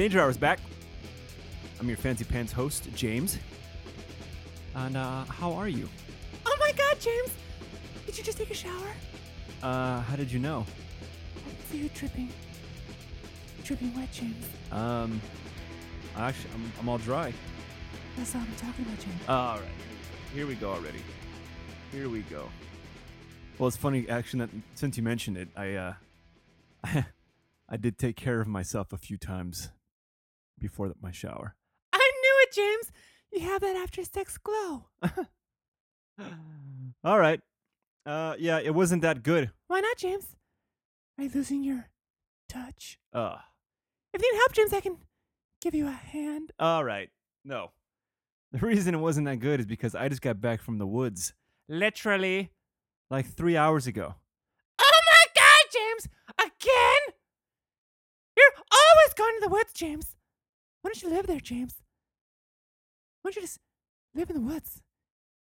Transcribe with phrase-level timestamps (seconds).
[0.00, 0.60] Danger Hour's back.
[1.78, 3.38] I'm your fancy pants host, James.
[4.74, 5.90] And uh, how are you?
[6.46, 7.36] Oh my god, James!
[8.06, 8.94] Did you just take a shower?
[9.62, 10.64] Uh, how did you know?
[11.36, 12.30] I see you dripping.
[13.62, 14.46] Dripping wet, James.
[14.72, 15.20] Um,
[16.16, 17.34] actually, I'm, I'm all dry.
[18.16, 19.20] That's all I'm talking about, James.
[19.28, 19.68] All right,
[20.32, 21.02] here we go already.
[21.92, 22.48] Here we go.
[23.58, 25.92] Well, it's funny, actually, that since you mentioned it, I uh,
[27.68, 29.68] I did take care of myself a few times
[30.60, 31.56] before the, my shower.
[31.92, 32.92] I knew it, James!
[33.32, 34.86] You have that after sex glow.
[37.04, 37.40] all right.
[38.06, 39.50] Uh, yeah, it wasn't that good.
[39.68, 40.36] Why not, James?
[41.18, 41.88] Are you losing your
[42.48, 42.98] touch?
[43.12, 43.36] Uh,
[44.14, 44.96] If you need help, James, I can
[45.60, 46.52] give you a hand.
[46.58, 47.10] all right.
[47.44, 47.70] No.
[48.52, 51.34] The reason it wasn't that good is because I just got back from the woods.
[51.68, 52.50] Literally,
[53.10, 54.14] like three hours ago.
[54.80, 56.08] Oh my god, James!
[56.38, 57.14] Again?
[58.36, 60.16] You're always going to the woods, James.
[60.82, 61.74] Why don't you live there, James?
[63.22, 63.58] Why don't you just
[64.14, 64.82] live in the woods?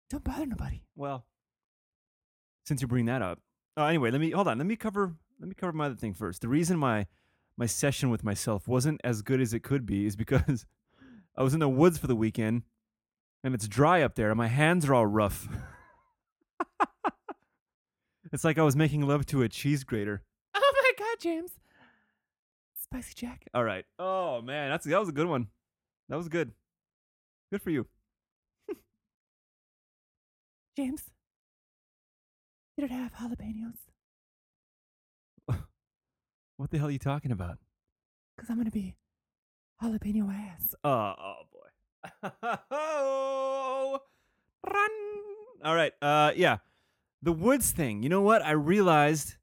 [0.10, 0.84] Don't bother nobody.
[0.96, 1.26] Well,
[2.66, 3.40] since you bring that up,
[3.78, 4.58] uh, anyway, let me hold on.
[4.58, 5.14] Let me cover.
[5.40, 6.42] Let me cover my other thing first.
[6.42, 7.08] The reason my
[7.58, 10.66] my session with myself wasn't as good as it could be is because
[11.38, 12.64] I was in the woods for the weekend,
[13.44, 15.48] and it's dry up there, and my hands are all rough.
[18.32, 20.24] it's like I was making love to a cheese grater.
[20.56, 21.52] Oh my god, James.
[22.92, 23.46] Spicy Jack.
[23.54, 23.86] All right.
[24.00, 25.48] Oh man, that's that was a good one.
[26.10, 26.52] That was good.
[27.52, 27.86] Good for you.
[30.78, 31.04] James.
[32.78, 33.78] You don't have jalapenos?
[36.58, 37.60] What the hell are you talking about?
[38.36, 38.96] Because I'm going to be
[39.82, 40.74] jalapeno ass.
[40.84, 42.30] Oh, oh boy.
[42.72, 44.00] oh,
[44.68, 44.90] run.
[45.64, 45.94] All right.
[46.02, 46.58] Uh, yeah.
[47.22, 48.02] The woods thing.
[48.02, 48.44] You know what?
[48.44, 49.36] I realized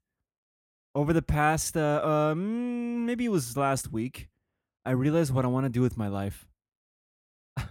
[0.95, 4.29] over the past, uh, um, maybe it was last week.
[4.85, 6.47] I realized what I want to do with my life.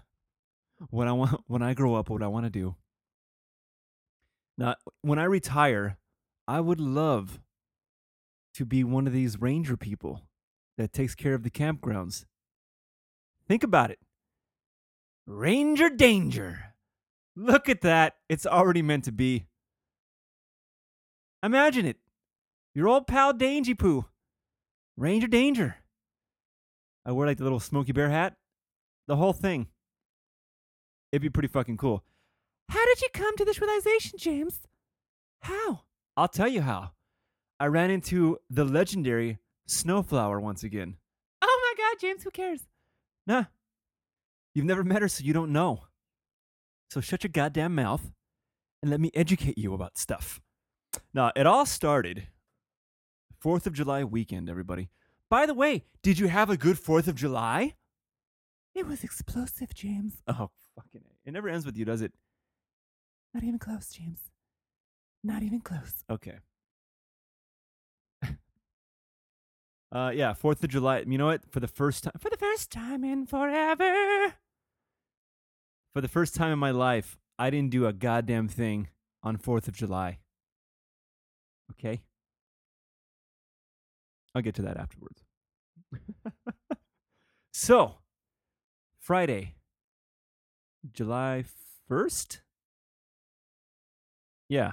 [0.91, 2.77] what I want when I grow up, what I want to do.
[4.59, 5.97] Now, when I retire,
[6.47, 7.41] I would love
[8.55, 10.23] to be one of these ranger people
[10.77, 12.27] that takes care of the campgrounds.
[13.49, 13.99] Think about it.
[15.27, 16.75] Ranger danger.
[17.35, 18.17] Look at that.
[18.29, 19.47] It's already meant to be.
[21.43, 21.99] Imagine it.
[22.75, 24.05] Your old pal Dangy Poo.
[24.97, 25.77] Ranger danger.
[27.07, 28.35] I wear like the little Smokey Bear hat.
[29.07, 29.69] The whole thing.
[31.13, 32.03] It'd be pretty fucking cool.
[32.69, 34.61] How did you come to this realization, James?
[35.43, 35.83] How?
[36.17, 36.93] I'll tell you how.
[37.61, 40.97] I ran into the legendary Snowflower once again.
[41.43, 42.67] Oh my god, James, who cares?
[43.27, 43.45] Nah.
[44.55, 45.85] You've never met her, so you don't know.
[46.91, 48.13] So shut your goddamn mouth
[48.83, 50.41] and let me educate you about stuff.
[51.13, 52.29] Now, it all started
[53.45, 54.89] 4th of July weekend, everybody.
[55.29, 57.75] By the way, did you have a good 4th of July?
[58.75, 60.23] It was explosive, James.
[60.29, 61.29] Oh, fucking A.
[61.29, 62.13] It never ends with you, does it?
[63.35, 64.31] Not even close, James.
[65.23, 66.05] Not even close.
[66.11, 66.39] Okay.
[69.93, 71.05] uh yeah, 4th of July.
[71.07, 71.43] You know what?
[71.51, 74.35] For the first time For the first time in forever.
[75.93, 78.89] for the first time in my life, I didn't do a goddamn thing
[79.23, 80.19] on 4th of July.
[81.73, 82.03] Okay?
[84.35, 85.23] I'll get to that afterwards.
[87.53, 87.97] so,
[88.99, 89.55] Friday,
[90.93, 91.45] July
[91.91, 92.41] 1st?
[94.49, 94.73] Yeah.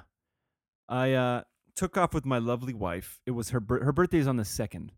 [0.89, 1.41] I uh
[1.75, 3.21] took off with my lovely wife.
[3.25, 4.89] It was her her birthday is on the 2nd.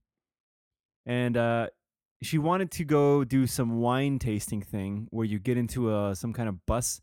[1.06, 1.68] And uh
[2.24, 6.34] she wanted to go do some wine tasting thing where you get into a some
[6.34, 7.02] kind of bus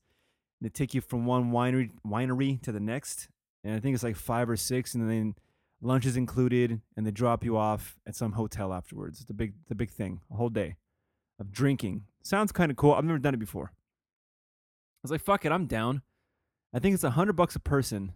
[0.60, 3.28] and they take you from one winery winery to the next
[3.62, 5.34] and i think it's like five or six and then
[5.82, 9.54] lunch is included and they drop you off at some hotel afterwards it's a big
[9.68, 10.76] the big thing a whole day
[11.38, 15.44] of drinking sounds kind of cool i've never done it before i was like fuck
[15.44, 16.02] it i'm down
[16.74, 18.12] i think it's a hundred bucks a person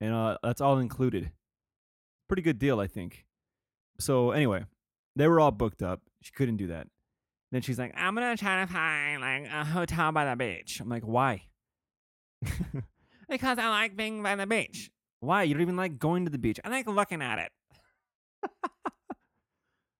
[0.00, 1.30] and uh, that's all included
[2.28, 3.26] pretty good deal i think
[3.98, 4.64] so anyway
[5.16, 6.00] they were all booked up.
[6.22, 6.86] She couldn't do that.
[7.50, 10.80] Then she's like, I'm gonna try to find like a hotel by the beach.
[10.80, 11.42] I'm like, why?
[13.28, 14.90] Because I like being by the beach.
[15.22, 15.44] Why?
[15.44, 16.58] You don't even like going to the beach.
[16.64, 17.52] I like looking at it.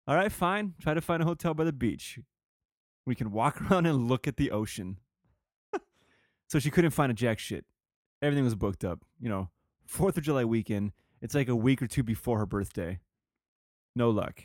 [0.08, 0.74] All right, fine.
[0.80, 2.18] Try to find a hotel by the beach.
[3.06, 4.98] We can walk around and look at the ocean.
[6.48, 7.64] so she couldn't find a jack shit.
[8.20, 9.04] Everything was booked up.
[9.20, 9.50] You know,
[9.86, 10.90] Fourth of July weekend.
[11.20, 12.98] It's like a week or two before her birthday.
[13.94, 14.42] No luck.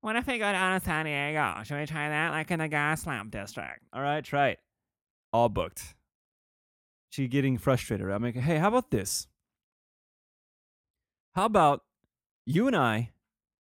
[0.00, 1.62] What if we go down to San Diego?
[1.62, 3.84] Should we try that like in the Gaslamp district?
[3.92, 4.58] All right, try it.
[5.32, 5.94] All booked.
[7.10, 8.10] She getting frustrated.
[8.10, 9.28] I'm like, hey, how about this?
[11.34, 11.82] How about
[12.46, 13.10] you and I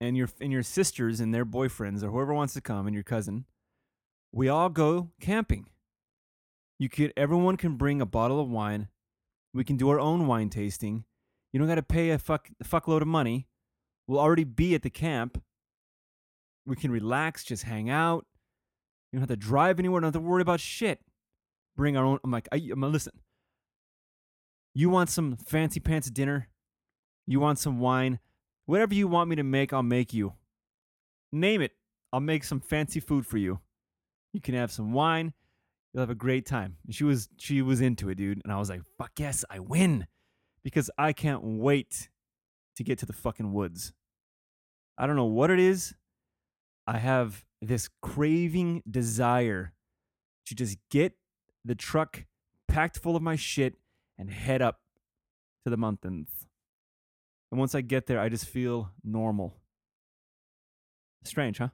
[0.00, 3.04] and your and your sisters and their boyfriends or whoever wants to come and your
[3.04, 3.44] cousin,
[4.32, 5.68] we all go camping.
[6.78, 8.88] You could everyone can bring a bottle of wine.
[9.52, 11.04] We can do our own wine tasting.
[11.52, 13.48] You don't got to pay a fuck fuckload of money.
[14.06, 15.42] We'll already be at the camp.
[16.66, 18.26] We can relax, just hang out.
[19.10, 20.00] You don't have to drive anywhere.
[20.00, 21.00] Don't have to worry about shit.
[21.76, 22.18] Bring our own.
[22.22, 23.12] I'm like, I, I'm like, listen.
[24.72, 26.48] You want some fancy pants dinner?
[27.26, 28.18] You want some wine?
[28.66, 30.34] Whatever you want me to make, I'll make you.
[31.32, 31.72] Name it.
[32.12, 33.60] I'll make some fancy food for you.
[34.32, 35.32] You can have some wine.
[35.92, 36.76] You'll have a great time.
[36.90, 38.40] She was she was into it, dude.
[38.44, 40.06] And I was like, fuck yes, I win.
[40.62, 42.10] Because I can't wait
[42.76, 43.92] to get to the fucking woods.
[44.98, 45.94] I don't know what it is.
[46.86, 49.72] I have this craving desire
[50.46, 51.14] to just get
[51.64, 52.24] the truck
[52.68, 53.74] packed full of my shit
[54.18, 54.80] and head up
[55.64, 56.46] to the mountains.
[57.50, 59.56] And once I get there, I just feel normal.
[61.24, 61.68] Strange, huh?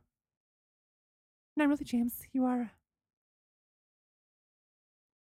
[1.57, 2.23] Not really, James.
[2.33, 2.63] You are.
[2.63, 2.67] Uh,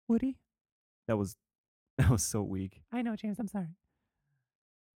[0.08, 0.36] woody?
[1.08, 1.36] That was
[1.98, 2.82] that was so weak.
[2.92, 3.38] I know, James.
[3.38, 3.76] I'm sorry.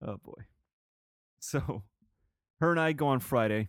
[0.02, 0.44] Oh boy.
[1.40, 1.82] So,
[2.60, 3.68] her and I go on Friday,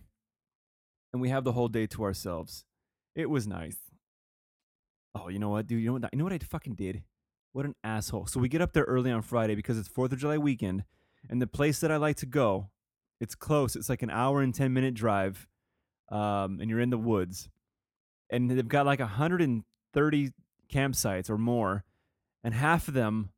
[1.12, 2.64] and we have the whole day to ourselves.
[3.14, 3.76] It was nice.
[5.14, 5.80] Oh, you know what, dude?
[5.80, 6.08] You know what?
[6.12, 7.02] You know what I fucking did?
[7.52, 8.26] What an asshole.
[8.26, 10.84] So we get up there early on Friday because it's Fourth of July weekend,
[11.28, 12.70] and the place that I like to go,
[13.20, 13.76] it's close.
[13.76, 15.46] It's like an hour and ten minute drive,
[16.10, 17.48] um, and you're in the woods,
[18.30, 20.32] and they've got like 130
[20.72, 21.84] campsites or more,
[22.44, 23.30] and half of them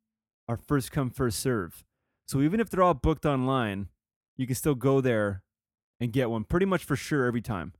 [0.49, 1.85] are first come first serve.
[2.27, 3.89] So even if they're all booked online,
[4.37, 5.43] you can still go there
[6.01, 7.73] and get one pretty much for sure every time.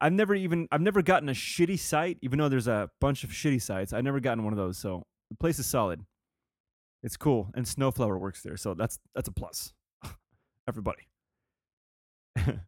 [0.00, 3.30] I've never even I've never gotten a shitty site, even though there's a bunch of
[3.30, 3.92] shitty sites.
[3.92, 6.00] I've never gotten one of those, so the place is solid.
[7.02, 9.72] It's cool, and Snowflower works there, so that's that's a plus.
[10.68, 11.08] Everybody.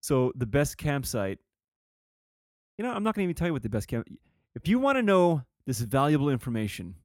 [0.00, 1.38] so the best campsite.
[2.78, 4.06] You know, I'm not gonna even tell you what the best camp.
[4.54, 6.96] If you want to know this valuable information,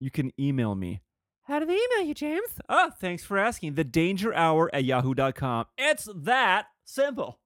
[0.00, 1.00] you can email me
[1.44, 2.60] How do they email you, James?
[2.68, 3.74] Oh, thanks for asking.
[3.74, 5.66] The danger hour at yahoo.com.
[5.78, 7.40] It's that simple.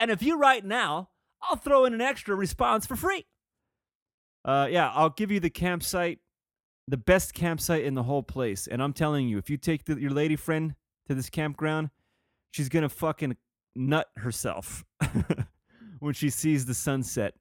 [0.00, 1.10] And if you write now,
[1.42, 3.24] I'll throw in an extra response for free.
[4.44, 6.18] Uh, yeah, I'll give you the campsite,
[6.88, 8.66] the best campsite in the whole place.
[8.66, 10.74] And I'm telling you, if you take the, your lady friend
[11.08, 11.90] to this campground,
[12.50, 13.36] she's to fucking
[13.74, 14.84] nut herself
[15.98, 17.34] when she sees the sunset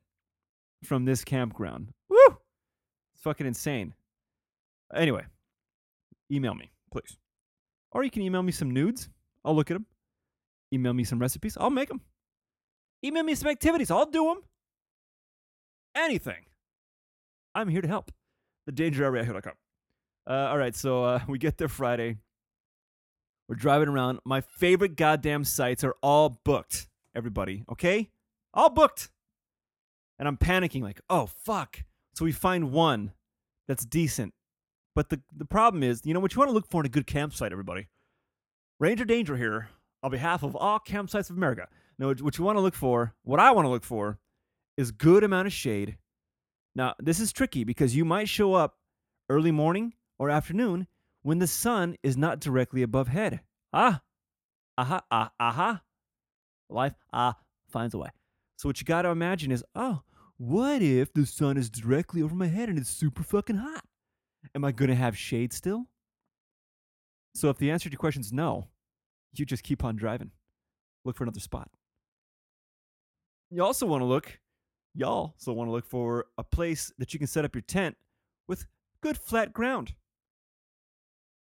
[0.84, 1.90] from this campground.
[2.10, 2.38] Woo!
[3.13, 3.94] It's fucking insane.
[4.94, 5.25] Anyway,
[6.31, 7.18] email me, please.
[7.92, 9.10] Or you can email me some nudes.
[9.45, 9.86] I'll look at them.
[10.74, 11.57] Email me some recipes.
[11.60, 12.01] I'll make them.
[13.04, 13.92] Email me some activities.
[13.92, 14.44] I'll do them.
[15.95, 16.45] Anything.
[17.54, 18.12] I'm here to help.
[18.65, 19.54] The danger hour at yahoo.com.
[20.25, 22.18] Uh, all right, so uh, we get there Friday.
[23.50, 24.19] We're driving around.
[24.25, 28.10] My favorite goddamn sites are all booked, everybody, okay?
[28.54, 29.09] All booked.
[30.18, 31.83] And I'm panicking, like, oh, fuck.
[32.16, 33.11] So we find one
[33.68, 34.33] that's decent.
[34.95, 36.90] But the, the problem is, you know what you want to look for in a
[36.90, 37.88] good campsite, everybody?
[38.80, 39.69] Ranger Danger here,
[40.04, 41.68] on behalf of all campsites of America.
[41.97, 44.19] Now, what you want to look for, what I want to look for,
[44.78, 45.97] is good amount of shade.
[46.75, 48.77] Now, this is tricky because you might show up
[49.30, 50.87] early morning or afternoon
[51.21, 53.42] when the sun is not directly above head.
[53.71, 54.01] Ah,
[54.77, 55.81] aha, ah, aha.
[56.69, 57.35] Life, ah,
[57.69, 58.09] finds a way.
[58.57, 60.01] So what you got to imagine is, oh,
[60.37, 63.83] what if the sun is directly over my head and it's super fucking hot?
[64.56, 65.85] Am I going to have shade still?
[67.35, 68.68] So if the answer to your question is no,
[69.35, 70.31] you just keep on driving.
[71.06, 71.69] Look for another spot.
[73.49, 74.39] You also want to look,
[74.94, 77.95] y'all also want to look for a place that you can set up your tent
[78.47, 78.68] with
[79.02, 79.94] good flat ground.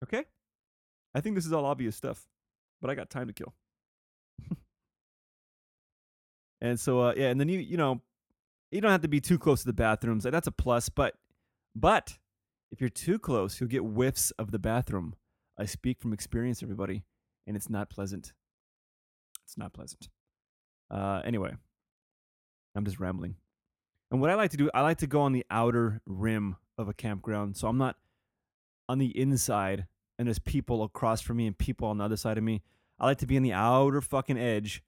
[0.03, 0.25] Okay?
[1.13, 2.27] I think this is all obvious stuff,
[2.81, 3.53] but I got time to kill.
[6.62, 8.01] and so uh, yeah, and then you you know,
[8.72, 10.24] you don't have to be too close to the bathrooms.
[10.24, 11.15] That's a plus, but
[11.75, 12.17] but
[12.72, 15.15] if you're too close, you'll get whiffs of the bathroom.
[15.58, 17.03] I speak from experience, everybody,
[17.48, 18.34] and it's not pleasant.
[19.43, 20.10] It's not pleasant.
[20.91, 21.55] Uh, anyway,
[22.75, 23.35] I'm just rambling.
[24.11, 26.88] And what I like to do, I like to go on the outer rim of
[26.88, 27.57] a campground.
[27.57, 27.97] So I'm not
[28.88, 29.85] on the inside
[30.17, 32.61] and there's people across from me and people on the other side of me.
[32.99, 34.83] I like to be on the outer fucking edge.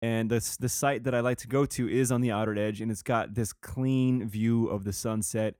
[0.00, 2.80] And the, the site that I like to go to is on the outer edge
[2.80, 5.54] and it's got this clean view of the sunset.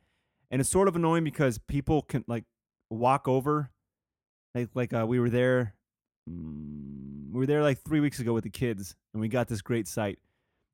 [0.51, 2.45] And it's sort of annoying because people can like
[2.91, 3.71] walk over.
[4.55, 5.75] Like, like uh, we were there
[6.29, 6.99] mm,
[7.33, 9.87] we were there like three weeks ago with the kids, and we got this great
[9.87, 10.19] site.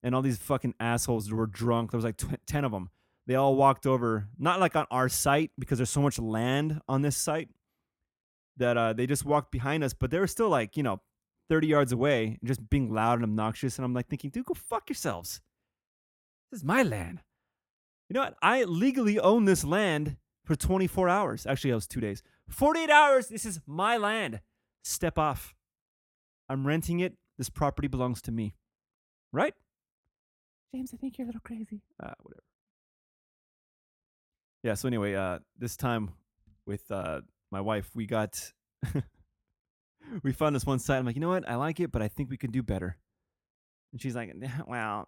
[0.04, 1.90] And all these fucking assholes were drunk.
[1.90, 2.90] There was like tw- ten of them.
[3.26, 7.02] They all walked over, not like on our site because there's so much land on
[7.02, 7.49] this site,
[8.56, 11.00] that uh, they just walked behind us, but they were still like, you know,
[11.49, 13.78] 30 yards away, and just being loud and obnoxious.
[13.78, 15.40] And I'm like thinking, dude, go fuck yourselves.
[16.50, 17.20] This is my land.
[18.08, 18.37] You know what?
[18.42, 21.46] I legally own this land for 24 hours.
[21.46, 22.23] Actually, it was two days.
[22.49, 23.28] 48 hours.
[23.28, 24.40] This is my land.
[24.82, 25.54] Step off.
[26.49, 27.14] I'm renting it.
[27.38, 28.54] This property belongs to me.
[29.32, 29.54] Right?
[30.75, 31.83] James, I think you're a little crazy.
[32.02, 32.43] uh, whatever.
[34.64, 34.75] Yeah.
[34.75, 36.11] So anyway, uh, this time
[36.66, 37.21] with uh,
[37.52, 38.52] my wife, we got
[40.25, 40.99] we found this one site.
[40.99, 41.49] I'm like, you know what?
[41.49, 42.97] I like it, but I think we can do better.
[43.93, 44.35] And she's like,
[44.66, 45.07] well,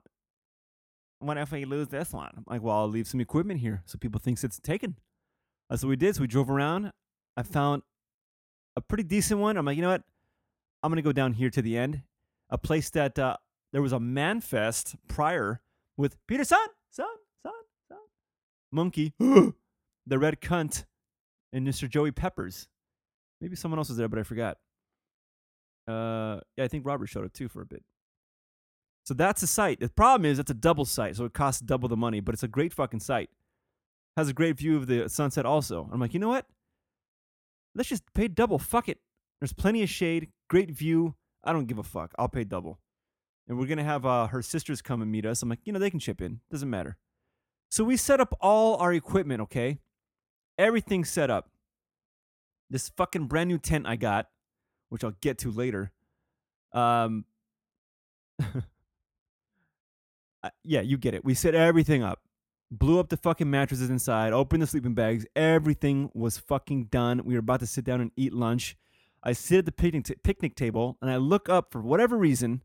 [1.19, 2.31] what if we lose this one?
[2.37, 4.97] I'm like, well, I'll leave some equipment here so people thinks it's taken.
[5.69, 6.15] That's what we did.
[6.15, 6.93] So we drove around.
[7.37, 7.83] I found
[8.77, 9.57] a pretty decent one.
[9.57, 10.05] I'm like, you know what?
[10.85, 12.03] I'm gonna go down here to the end,
[12.51, 13.37] a place that uh,
[13.77, 15.61] there was a man fest prior
[15.99, 17.05] with Peter Son, Son,
[17.43, 17.53] Son,
[17.91, 17.99] Son,
[18.73, 20.87] Monkey, the Red Cunt,
[21.53, 21.87] and Mr.
[21.87, 22.69] Joey Peppers.
[23.39, 24.57] Maybe someone else was there, but I forgot.
[25.87, 27.83] Uh, yeah, I think Robert showed up too for a bit.
[29.05, 29.81] So that's a site.
[29.81, 32.45] The problem is it's a double site, so it costs double the money, but it's
[32.45, 33.29] a great fucking site.
[34.17, 35.87] Has a great view of the sunset also.
[35.93, 36.47] I'm like, you know what?
[37.75, 38.59] Let's just pay double.
[38.59, 39.01] Fuck it.
[39.39, 41.15] There's plenty of shade, great view.
[41.45, 42.15] I don't give a fuck.
[42.19, 42.79] I'll pay double.
[43.49, 45.43] And we're gonna have uh, her sisters come and meet us.
[45.43, 46.41] I'm like, you know, they can chip in.
[46.51, 46.97] Doesn't matter.
[47.69, 49.79] So we set up all our equipment, okay?
[50.59, 51.51] Everything's set up.
[52.71, 54.29] This fucking brand new tent I got,
[54.89, 55.93] which I'll get to later.
[56.73, 57.25] Um,
[60.65, 61.25] yeah, you get it.
[61.25, 62.21] We set everything up,
[62.71, 65.27] blew up the fucking mattresses inside, opened the sleeping bags.
[65.35, 67.23] Everything was fucking done.
[67.25, 68.77] We were about to sit down and eat lunch.
[69.23, 72.63] I sit at the picnic, t- picnic table and I look up for whatever reason,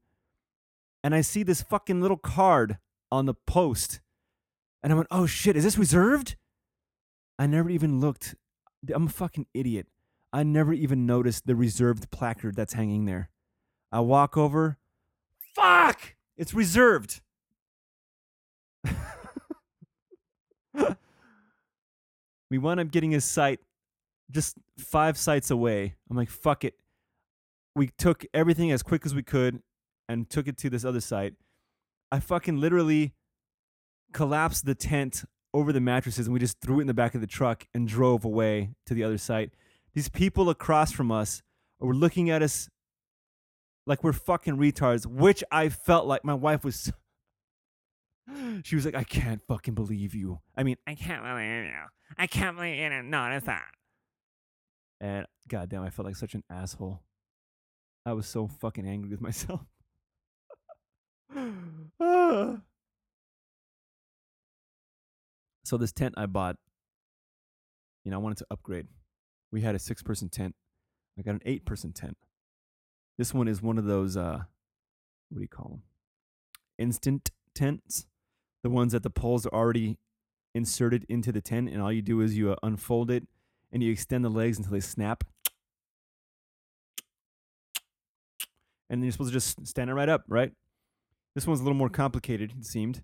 [1.03, 2.77] and I see this fucking little card
[3.11, 3.99] on the post,
[4.83, 6.35] and I went, "Oh shit, is this reserved?"
[7.39, 8.35] I never even looked.
[8.93, 9.87] I'm a fucking idiot.
[10.33, 13.29] I never even noticed the reserved placard that's hanging there.
[13.91, 14.77] I walk over.
[15.55, 16.15] Fuck!
[16.37, 17.21] It's reserved.
[22.49, 23.59] we wound up getting his site
[24.31, 25.95] just five sites away.
[26.09, 26.75] I'm like, fuck it.
[27.75, 29.61] We took everything as quick as we could
[30.09, 31.33] and took it to this other site.
[32.11, 33.13] I fucking literally
[34.13, 37.21] collapsed the tent over the mattresses and we just threw it in the back of
[37.21, 39.51] the truck and drove away to the other site.
[39.93, 41.41] These people across from us
[41.79, 42.69] were looking at us
[43.85, 46.91] like we're fucking retards, which I felt like my wife was.
[48.63, 50.39] She was like, I can't fucking believe you.
[50.55, 51.71] I mean, I can't believe you.
[52.17, 53.65] I can't believe you didn't that.
[55.01, 57.01] and goddamn, I felt like such an asshole.
[58.05, 59.61] I was so fucking angry with myself.
[65.63, 66.57] So this tent I bought,
[68.03, 68.87] you know, I wanted to upgrade.
[69.53, 70.53] We had a six person tent.
[71.17, 72.17] I got an eight person tent.
[73.17, 74.39] This one is one of those uh
[75.29, 75.83] what do you call them?
[76.77, 78.05] Instant tents.
[78.63, 79.97] The ones that the poles are already
[80.53, 83.25] inserted into the tent and all you do is you uh, unfold it
[83.71, 85.23] and you extend the legs until they snap.
[88.89, 90.51] And then you're supposed to just stand it right up, right?
[91.35, 93.03] This one's a little more complicated, it seemed.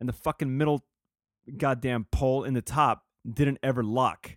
[0.00, 0.84] And the fucking middle
[1.56, 4.36] goddamn pole in the top didn't ever lock.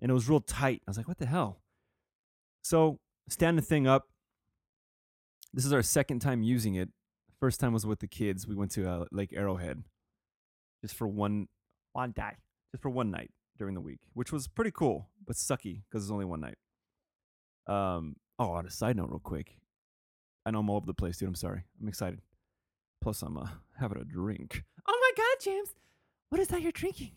[0.00, 0.82] And it was real tight.
[0.86, 1.60] I was like, what the hell?
[2.62, 2.98] So,
[3.28, 4.08] stand the thing up.
[5.52, 6.88] This is our second time using it.
[7.40, 8.46] First time was with the kids.
[8.46, 9.84] We went to uh, Lake Arrowhead
[10.82, 11.48] just for one
[11.92, 12.32] One day.
[12.72, 16.10] just for one night during the week, which was pretty cool, but sucky because it's
[16.12, 16.56] only one night.
[17.66, 18.16] Um.
[18.38, 19.58] Oh, on a side note, real quick,
[20.46, 21.28] I know I'm all over the place, dude.
[21.28, 21.64] I'm sorry.
[21.80, 22.20] I'm excited.
[23.00, 23.46] Plus, I'm uh,
[23.78, 24.64] having a drink.
[24.86, 25.70] Oh my God, James.
[26.28, 27.12] What is that you're drinking?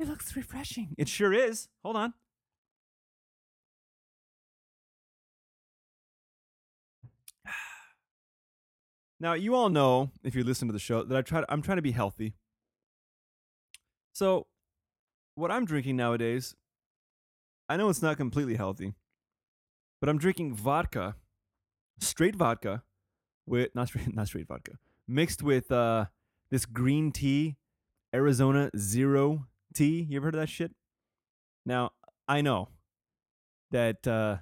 [0.00, 0.94] It looks refreshing.
[0.98, 1.68] It sure is.
[1.84, 2.14] Hold on.
[9.20, 11.62] Now, you all know if you listen to the show that I try to, I'm
[11.62, 12.34] trying to be healthy.
[14.12, 14.46] So,
[15.34, 16.54] what I'm drinking nowadays,
[17.68, 18.94] I know it's not completely healthy,
[20.00, 21.16] but I'm drinking vodka,
[21.98, 22.82] straight vodka
[23.46, 24.72] with not straight not straight vodka,
[25.08, 26.06] mixed with uh
[26.50, 27.56] this green tea,
[28.14, 30.06] Arizona Zero tea.
[30.08, 30.72] You ever heard of that shit?
[31.66, 31.90] Now,
[32.28, 32.68] I know
[33.70, 34.36] that uh,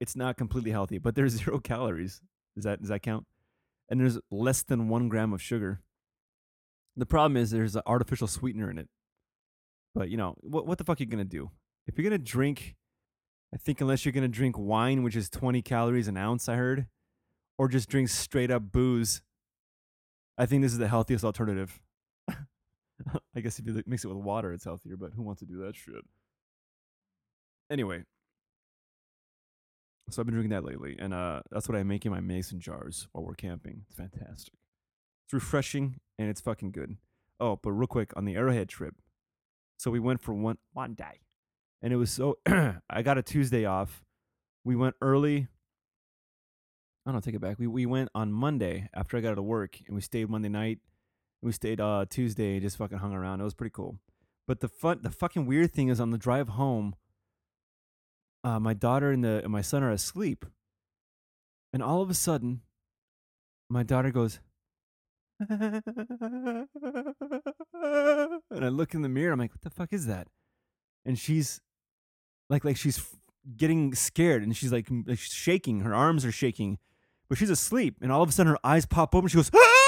[0.00, 2.20] it's not completely healthy, but there's zero calories.
[2.54, 3.26] Does that does that count?
[3.90, 5.82] And there's less than one gram of sugar.
[6.96, 8.88] The problem is there's an artificial sweetener in it.
[9.94, 10.66] But you know what?
[10.66, 11.50] What the fuck are you gonna do
[11.86, 12.76] if you're gonna drink?
[13.52, 16.86] I think unless you're gonna drink wine, which is 20 calories an ounce, I heard,
[17.58, 19.22] or just drink straight up booze.
[20.38, 21.80] I think this is the healthiest alternative.
[23.36, 25.58] I guess if you mix it with water, it's healthier, but who wants to do
[25.64, 26.04] that shit?
[27.70, 28.04] Anyway,
[30.10, 32.60] So I've been drinking that lately, and uh, that's what I make in my mason
[32.60, 33.82] jars while we're camping.
[33.88, 34.54] It's fantastic.
[35.26, 36.96] It's refreshing and it's fucking good.
[37.40, 38.94] Oh, but real quick on the Arrowhead trip.
[39.78, 41.20] So we went for one one day,
[41.82, 42.38] and it was so.
[42.90, 44.04] I got a Tuesday off.
[44.64, 45.48] We went early.
[47.08, 47.58] I don't know, take it back.
[47.58, 50.50] We we went on Monday after I got out of work, and we stayed Monday
[50.50, 50.80] night.
[51.40, 53.40] We stayed uh Tuesday, and just fucking hung around.
[53.40, 53.98] It was pretty cool.
[54.46, 56.94] But the fun, the fucking weird thing is on the drive home.
[58.44, 60.44] Uh, my daughter and the and my son are asleep,
[61.72, 62.60] and all of a sudden,
[63.70, 64.40] my daughter goes,
[65.48, 66.68] and
[68.52, 69.32] I look in the mirror.
[69.32, 70.28] I'm like, "What the fuck is that?"
[71.06, 71.62] And she's
[72.50, 73.02] like, like she's
[73.56, 75.80] getting scared, and she's like, shaking.
[75.80, 76.78] Her arms are shaking,
[77.28, 77.96] but she's asleep.
[78.00, 79.28] And all of a sudden, her eyes pop open.
[79.28, 79.84] She goes, ah!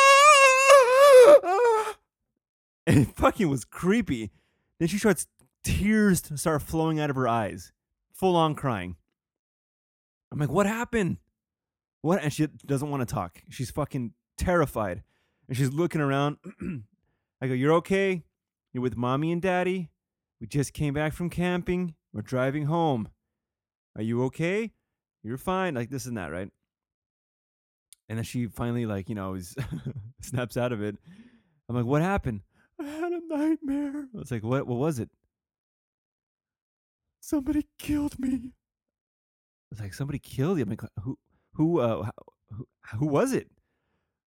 [2.87, 4.31] and it fucking was creepy.
[4.79, 5.27] Then she starts
[5.63, 7.73] tears start flowing out of her eyes,
[8.13, 8.97] full on crying.
[10.33, 11.19] I'm like, "What happened?"
[12.03, 12.23] What?
[12.23, 13.43] And she doesn't want to talk.
[13.51, 15.03] She's fucking terrified
[15.49, 16.39] and she's looking around.
[17.43, 18.23] I go, You're okay?
[18.73, 19.91] You're with mommy and daddy?
[20.41, 21.95] We just came back from camping.
[22.13, 23.09] We're driving home.
[23.97, 24.73] Are you okay?
[25.23, 25.75] You're fine.
[25.75, 26.51] Like this and that, right?
[28.11, 29.55] And then she finally, like, you know, is
[30.21, 30.97] snaps out of it.
[31.69, 32.41] I'm like, What happened?
[32.81, 34.09] I had a nightmare.
[34.13, 34.67] I was like, What?
[34.67, 35.09] What was it?
[37.21, 38.31] Somebody killed me.
[38.35, 40.65] I was like, Somebody killed you?
[40.65, 41.19] I'm like, Who?
[41.55, 41.79] Who?
[41.79, 42.11] Uh,
[42.53, 43.49] who, who was it?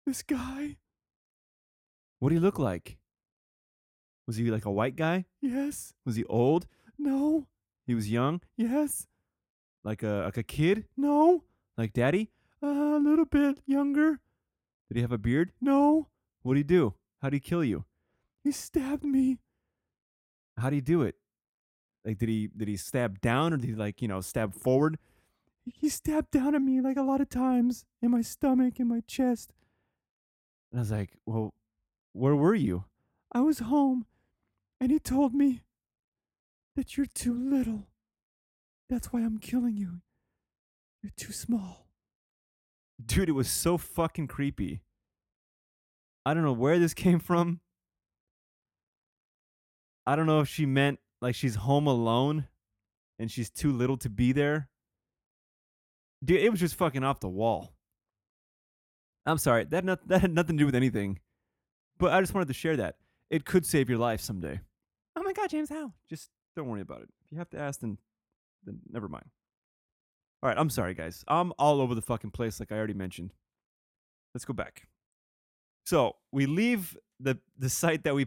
[0.04, 0.76] This guy.
[2.18, 2.98] What did he look like?
[4.26, 5.26] Was he like a white guy?
[5.40, 5.94] Yes.
[6.04, 6.66] Was he old?
[6.98, 7.46] No.
[7.86, 8.40] He was young?
[8.56, 9.06] Yes.
[9.84, 10.86] Like a like a kid?
[10.96, 11.44] No.
[11.76, 12.32] Like daddy?
[12.62, 14.20] Uh, a little bit younger.
[14.88, 15.52] Did he have a beard?
[15.60, 16.08] No.
[16.42, 16.94] What did he do?
[17.20, 17.84] How did he kill you?
[18.42, 19.38] He stabbed me.
[20.56, 21.16] How did he do it?
[22.04, 24.98] Like did he did he stab down or did he like, you know, stab forward?
[25.64, 29.00] He stabbed down at me like a lot of times in my stomach, in my
[29.06, 29.52] chest.
[30.72, 31.54] And I was like, well,
[32.12, 32.84] where were you?
[33.32, 34.06] I was home,
[34.80, 35.60] and he told me
[36.76, 37.88] that you're too little.
[38.88, 40.00] That's why I'm killing you.
[41.02, 41.87] You're too small.
[43.04, 44.80] Dude, it was so fucking creepy.
[46.26, 47.60] I don't know where this came from.
[50.06, 52.48] I don't know if she meant like she's home alone
[53.18, 54.68] and she's too little to be there.
[56.24, 57.74] Dude, it was just fucking off the wall.
[59.26, 61.20] I'm sorry, that not, that had nothing to do with anything.
[61.98, 62.96] But I just wanted to share that.
[63.30, 64.60] It could save your life someday.
[65.16, 65.92] Oh my god, James, how?
[66.08, 67.08] Just don't worry about it.
[67.24, 67.98] If you have to ask, then
[68.64, 69.26] then never mind.
[70.42, 71.24] All right, I'm sorry, guys.
[71.26, 73.32] I'm all over the fucking place, like I already mentioned.
[74.34, 74.86] Let's go back.
[75.84, 78.26] So we leave the the site that we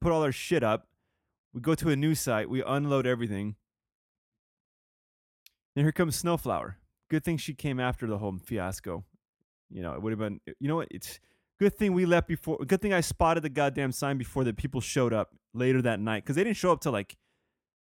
[0.00, 0.88] put all our shit up.
[1.52, 2.48] We go to a new site.
[2.48, 3.56] We unload everything.
[5.74, 6.78] And here comes Snowflower.
[7.10, 9.04] Good thing she came after the whole fiasco.
[9.70, 10.40] You know, it would have been.
[10.58, 10.88] You know what?
[10.90, 11.20] It's
[11.60, 12.58] good thing we left before.
[12.66, 16.22] Good thing I spotted the goddamn sign before the people showed up later that night
[16.22, 17.16] because they didn't show up till like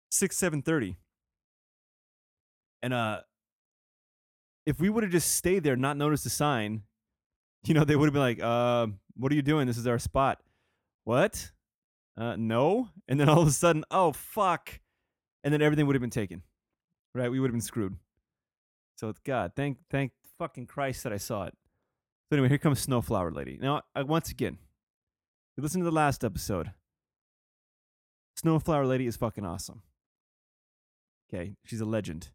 [0.09, 0.97] six, seven thirty.
[2.81, 3.21] And uh,
[4.65, 6.83] if we would have just stayed there, not noticed the sign,
[7.65, 9.67] you know, they would have been like, "Uh, what are you doing?
[9.67, 10.41] This is our spot."
[11.03, 11.51] What?
[12.15, 12.89] Uh, no.
[13.07, 14.79] And then all of a sudden, oh fuck,
[15.43, 16.43] and then everything would have been taken.
[17.15, 17.29] Right?
[17.29, 17.95] We would have been screwed.
[18.95, 21.55] So God, thank thank fucking Christ that I saw it.
[22.29, 23.59] So anyway, here comes Snowflower Lady.
[23.61, 24.57] Now, I, once again,
[25.57, 26.71] listen to the last episode.
[28.37, 29.83] Snowflower Lady is fucking awesome.
[31.31, 32.29] Okay, she's a legend,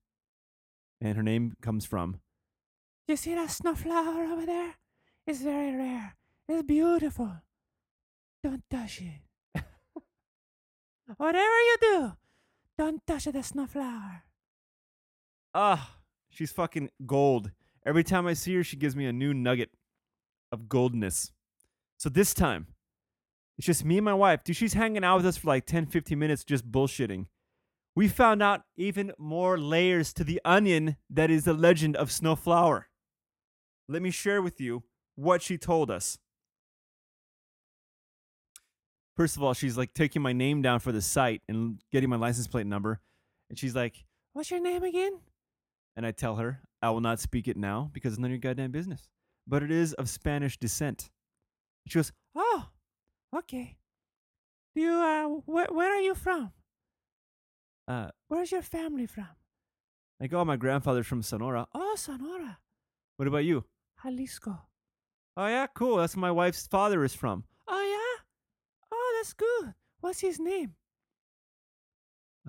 [1.00, 2.20] and her name comes from
[3.06, 4.74] You see that snowflower over there?
[5.26, 6.16] It's very rare.
[6.48, 7.32] It's beautiful.
[8.42, 9.62] Don't touch it.
[11.16, 12.12] Whatever you do,
[12.76, 14.22] don't touch the snowflower.
[15.54, 15.96] ah,
[16.30, 17.50] she's fucking gold.
[17.86, 19.70] Every time I see her, she gives me a new nugget
[20.52, 21.32] of goldness.
[21.98, 22.66] So this time,
[23.56, 24.44] it's just me and my wife.
[24.44, 27.26] Dude, she's hanging out with us for like 10, 15 minutes just bullshitting.
[27.98, 32.86] We found out even more layers to the onion that is the legend of Snowflower.
[33.88, 34.84] Let me share with you
[35.16, 36.16] what she told us.
[39.16, 42.14] First of all, she's like taking my name down for the site and getting my
[42.14, 43.00] license plate number.
[43.50, 45.18] And she's like, What's your name again?
[45.96, 48.38] and I tell her, I will not speak it now because it's none of your
[48.38, 49.08] goddamn business.
[49.44, 51.10] But it is of Spanish descent.
[51.88, 52.66] She goes, Oh,
[53.34, 53.76] okay.
[54.76, 56.52] You, uh, wh- where are you from?
[57.88, 59.26] Uh, Where's your family from?
[60.20, 61.66] like, oh, my grandfather's from Sonora.
[61.74, 62.58] Oh, Sonora,
[63.16, 63.64] What about you?
[64.02, 64.56] Jalisco.
[65.36, 65.96] Oh, yeah, cool.
[65.96, 67.44] That's where my wife's father is from.
[67.66, 68.24] Oh, yeah?
[68.92, 69.74] Oh, that's good.
[70.00, 70.74] What's his name?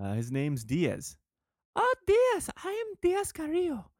[0.00, 1.16] Uh, his name's Diaz.
[1.76, 2.50] Oh, Diaz.
[2.64, 3.90] I am Diaz Carrillo.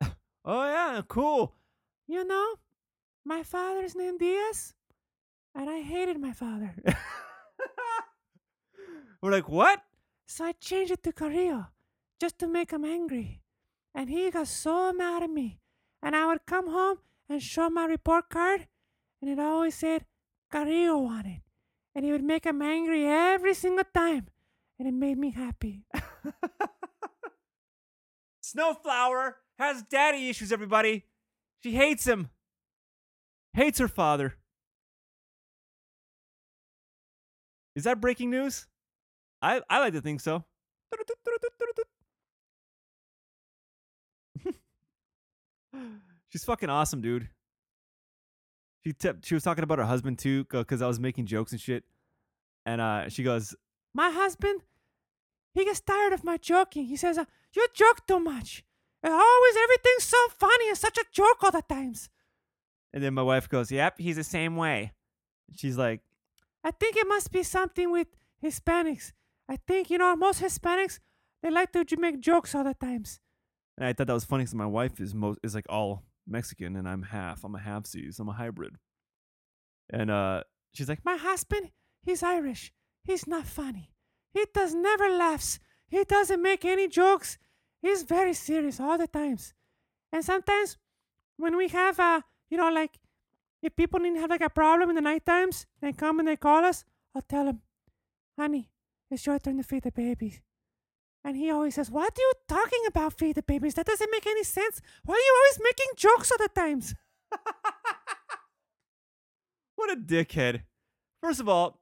[0.42, 1.54] Oh yeah, cool.
[2.08, 2.54] You know,
[3.26, 4.72] my father's name Diaz,
[5.54, 6.74] and I hated my father.
[9.22, 9.82] We're like, what?
[10.30, 11.66] So I changed it to Carrillo
[12.20, 13.42] just to make him angry.
[13.92, 15.58] And he got so mad at me.
[16.04, 18.68] And I would come home and show my report card,
[19.20, 20.04] and it always said
[20.48, 21.42] Carrillo on it.
[21.96, 24.28] And he would make him angry every single time.
[24.78, 25.82] And it made me happy.
[28.40, 31.06] Snowflower has daddy issues, everybody.
[31.60, 32.30] She hates him.
[33.54, 34.36] Hates her father.
[37.74, 38.68] Is that breaking news?
[39.42, 40.44] I, I like to think so.
[46.28, 47.28] She's fucking awesome, dude.
[48.84, 51.60] She t- she was talking about her husband too, because I was making jokes and
[51.60, 51.84] shit.
[52.64, 53.54] And uh, she goes,
[53.94, 54.60] my husband,
[55.54, 56.86] he gets tired of my joking.
[56.86, 57.24] He says, uh,
[57.54, 58.64] You joke too much.
[59.02, 62.08] And always everything's so funny and such a joke all the times.
[62.92, 64.92] and then my wife goes, Yep, he's the same way.
[65.56, 66.00] She's like,
[66.62, 68.06] I think it must be something with
[68.42, 69.12] Hispanics.
[69.50, 71.00] I think, you know, most Hispanics,
[71.42, 73.18] they like to make jokes all the times.
[73.76, 76.76] and I thought that was funny because my wife is most is like all Mexican
[76.76, 77.42] and I'm half.
[77.44, 78.20] I'm a half seas.
[78.20, 78.76] I'm a hybrid.
[79.92, 82.72] And uh, she's like, My husband, he's Irish.
[83.04, 83.90] He's not funny.
[84.32, 85.58] He does never laughs.
[85.88, 87.36] He doesn't make any jokes.
[87.82, 89.54] He's very serious all the times.
[90.12, 90.76] And sometimes
[91.36, 93.00] when we have uh, you know, like
[93.62, 96.28] if people need to have like a problem in the night times, they come and
[96.28, 96.84] they call us,
[97.14, 97.62] I'll tell them,
[98.38, 98.70] honey,
[99.10, 100.40] it's your turn to feed the babies.
[101.24, 103.74] And he always says, What are you talking about, feed the babies?
[103.74, 104.80] That doesn't make any sense.
[105.04, 106.94] Why are you always making jokes all the times?
[109.80, 110.64] What a dickhead.
[111.22, 111.80] First of all,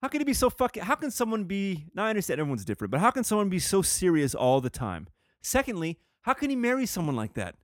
[0.00, 2.92] how can he be so fucking how can someone be now I understand everyone's different,
[2.92, 5.08] but how can someone be so serious all the time?
[5.42, 7.56] Secondly, how can he marry someone like that?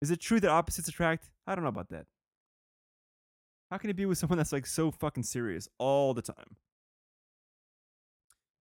[0.00, 1.28] Is it true that opposites attract?
[1.44, 2.06] I don't know about that.
[3.68, 6.54] How can he be with someone that's like so fucking serious all the time?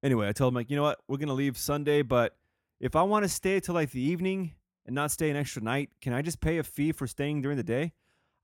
[0.02, 2.36] Anyway, I told him like, you know what, we're gonna leave Sunday, but
[2.80, 4.54] if I want to stay till like the evening
[4.86, 7.56] and not stay an extra night, can I just pay a fee for staying during
[7.56, 7.92] the day?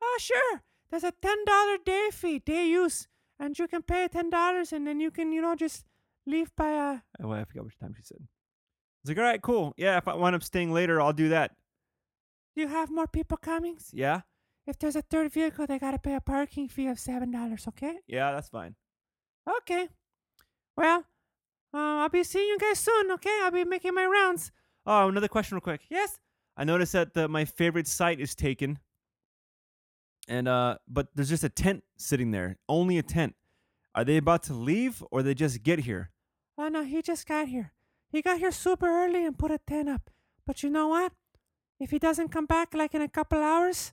[0.00, 0.62] Oh, sure.
[0.90, 3.08] There's a ten dollar day fee, day use,
[3.40, 5.84] and you can pay ten dollars, and then you can, you know, just
[6.26, 6.98] leave by uh.
[7.22, 8.18] Oh, I forgot which time she said.
[8.20, 8.26] I
[9.02, 9.74] was like, all right, cool.
[9.76, 11.56] Yeah, if I wind up staying later, I'll do that.
[12.54, 13.76] Do you have more people coming?
[13.92, 14.22] Yeah,
[14.66, 17.66] If there's a third vehicle, they gotta pay a parking fee of seven dollars.
[17.68, 17.98] Okay.
[18.06, 18.74] yeah, that's fine.
[19.58, 19.88] Okay.
[20.76, 21.04] Well,
[21.74, 23.10] uh, I'll be seeing you guys soon.
[23.12, 23.40] Okay.
[23.42, 24.50] I'll be making my rounds.
[24.86, 25.82] Oh, another question, real quick.
[25.90, 26.18] Yes.
[26.56, 28.78] I noticed that the, my favorite site is taken,
[30.26, 32.56] and uh, but there's just a tent sitting there.
[32.68, 33.34] Only a tent.
[33.94, 36.10] Are they about to leave, or they just get here?
[36.56, 37.72] Oh no, he just got here.
[38.10, 40.10] He got here super early and put a tent up.
[40.46, 41.12] But you know what?
[41.78, 43.92] If he doesn't come back like in a couple hours,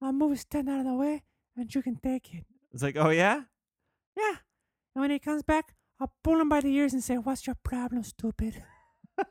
[0.00, 1.22] I'll move his tent out of the way
[1.56, 2.44] and you can take it.
[2.72, 3.42] It's like, oh yeah,
[4.16, 4.36] Yeah.
[4.94, 7.54] And when he comes back, I'll pull him by the ears and say, What's your
[7.62, 8.60] problem, stupid?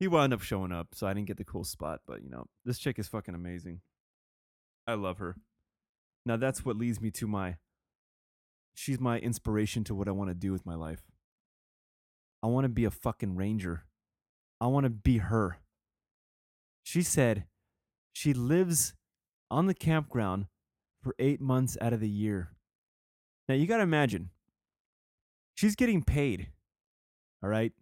[0.00, 2.00] he wound up showing up, so I didn't get the cool spot.
[2.04, 3.80] But you know, this chick is fucking amazing.
[4.88, 5.36] I love her.
[6.26, 7.58] Now that's what leads me to my.
[8.74, 11.02] She's my inspiration to what I want to do with my life.
[12.42, 13.84] I want to be a fucking ranger.
[14.60, 15.58] I want to be her.
[16.82, 17.44] She said
[18.12, 18.94] she lives
[19.48, 20.46] on the campground
[21.04, 22.50] for eight months out of the year.
[23.48, 24.30] Now you got to imagine,
[25.58, 26.50] she's getting paid.
[27.42, 27.72] All right.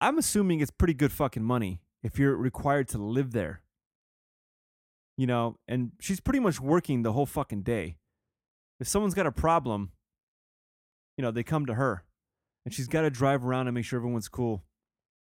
[0.00, 3.60] I'm assuming it's pretty good fucking money if you're required to live there.
[5.18, 7.98] You know, and she's pretty much working the whole fucking day.
[8.80, 9.92] If someone's got a problem,
[11.18, 12.02] you know, they come to her.
[12.64, 14.64] And she's got to drive around and make sure everyone's cool.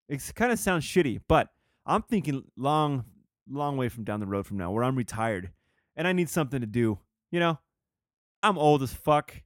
[0.09, 1.51] It kind of sounds shitty, but
[1.85, 3.05] I'm thinking long,
[3.49, 5.51] long way from down the road from now where I'm retired
[5.97, 6.99] and I need something to do.
[7.31, 7.59] You know,
[8.43, 9.43] I'm old as fuck.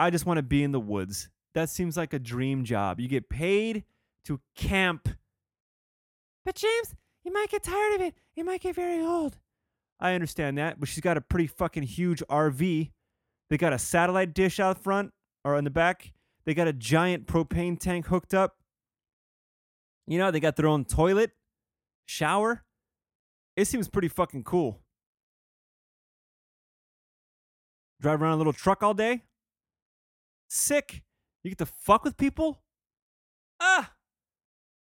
[0.00, 1.28] I just want to be in the woods.
[1.52, 3.00] That seems like a dream job.
[3.00, 3.84] You get paid
[4.24, 5.10] to camp.
[6.42, 8.14] But James, you might get tired of it.
[8.34, 9.36] You might get very old.
[10.00, 12.90] I understand that, but she's got a pretty fucking huge RV.
[13.50, 15.12] They got a satellite dish out front
[15.44, 16.14] or in the back.
[16.46, 18.56] They got a giant propane tank hooked up.
[20.06, 21.32] You know, they got their own toilet,
[22.06, 22.64] shower.
[23.54, 24.80] It seems pretty fucking cool.
[28.00, 29.24] Drive around a little truck all day.
[30.50, 31.02] Sick.
[31.44, 32.62] You get to fuck with people.
[33.60, 33.92] Ah,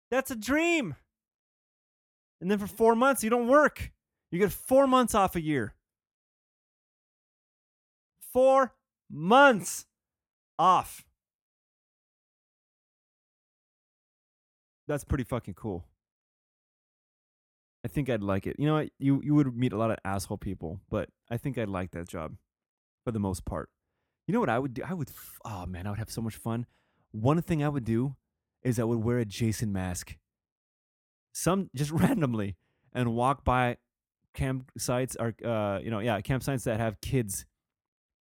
[0.09, 0.95] that's a dream.
[2.41, 3.91] And then for four months, you don't work.
[4.31, 5.75] You get four months off a year.
[8.33, 8.73] Four
[9.09, 9.85] months
[10.57, 11.05] off.
[14.87, 15.85] That's pretty fucking cool.
[17.85, 18.55] I think I'd like it.
[18.57, 18.89] You know what?
[18.97, 22.07] You you would meet a lot of asshole people, but I think I'd like that
[22.07, 22.35] job
[23.05, 23.69] for the most part.
[24.27, 24.83] You know what I would do?
[24.87, 25.09] I would.
[25.09, 26.65] f- Oh man, I would have so much fun.
[27.11, 28.15] One thing I would do
[28.63, 30.17] is I would wear a Jason mask,
[31.33, 32.55] some just randomly,
[32.93, 33.77] and walk by
[34.35, 37.45] campsites or uh you know yeah campsites that have kids,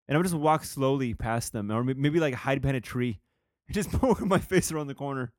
[0.08, 3.20] and I would just walk slowly past them, or maybe like hide behind a tree,
[3.68, 5.34] and just poke my face around the corner.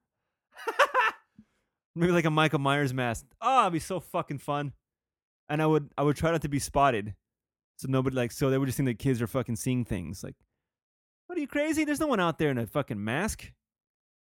[1.95, 3.27] maybe like a Michael Myers mask.
[3.41, 4.73] Oh, it'd be so fucking fun.
[5.49, 7.15] And I would I would try not to be spotted.
[7.77, 10.23] So nobody like so they would just think the kids are fucking seeing things.
[10.23, 10.37] Like,
[11.27, 11.85] what are you crazy?
[11.85, 13.53] There's no one out there in a fucking mask.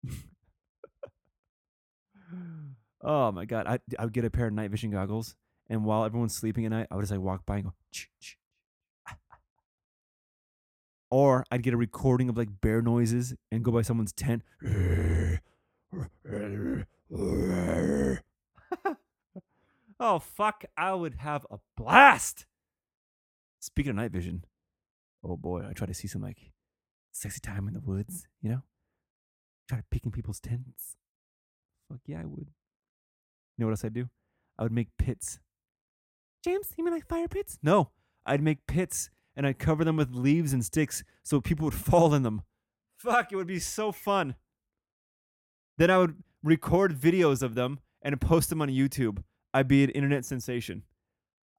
[3.03, 3.67] oh my god.
[3.67, 5.35] I I would get a pair of night vision goggles
[5.71, 8.11] and while everyone's sleeping at night, I would just like walk by and go "Ch,
[8.21, 8.37] ch,
[9.09, 9.37] ah, ah."
[11.11, 14.43] or I'd get a recording of like bear noises and go by someone's tent.
[20.01, 22.47] oh fuck, I would have a blast.
[23.61, 24.45] Speaking of night vision,
[25.23, 26.53] oh boy, I try to see some like
[27.13, 28.63] sexy time in the woods, you know?
[29.69, 30.97] Try to peek in people's tents.
[31.89, 32.49] Fuck yeah, I would.
[33.57, 34.09] You know what else I'd do?
[34.59, 35.41] I would make pits.
[36.43, 37.59] James, you mean like fire pits?
[37.63, 37.91] No,
[38.25, 42.15] I'd make pits and I'd cover them with leaves and sticks so people would fall
[42.15, 42.43] in them.
[42.97, 44.37] Fuck, it would be so fun.
[45.77, 49.23] Then I would record videos of them and post them on YouTube.
[49.53, 50.85] I'd be an internet sensation.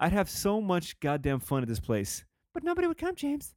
[0.01, 2.25] I'd have so much goddamn fun at this place.
[2.55, 3.53] But nobody would come, James.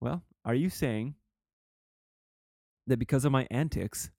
[0.00, 1.14] Well, are you saying
[2.86, 4.10] that because of my antics,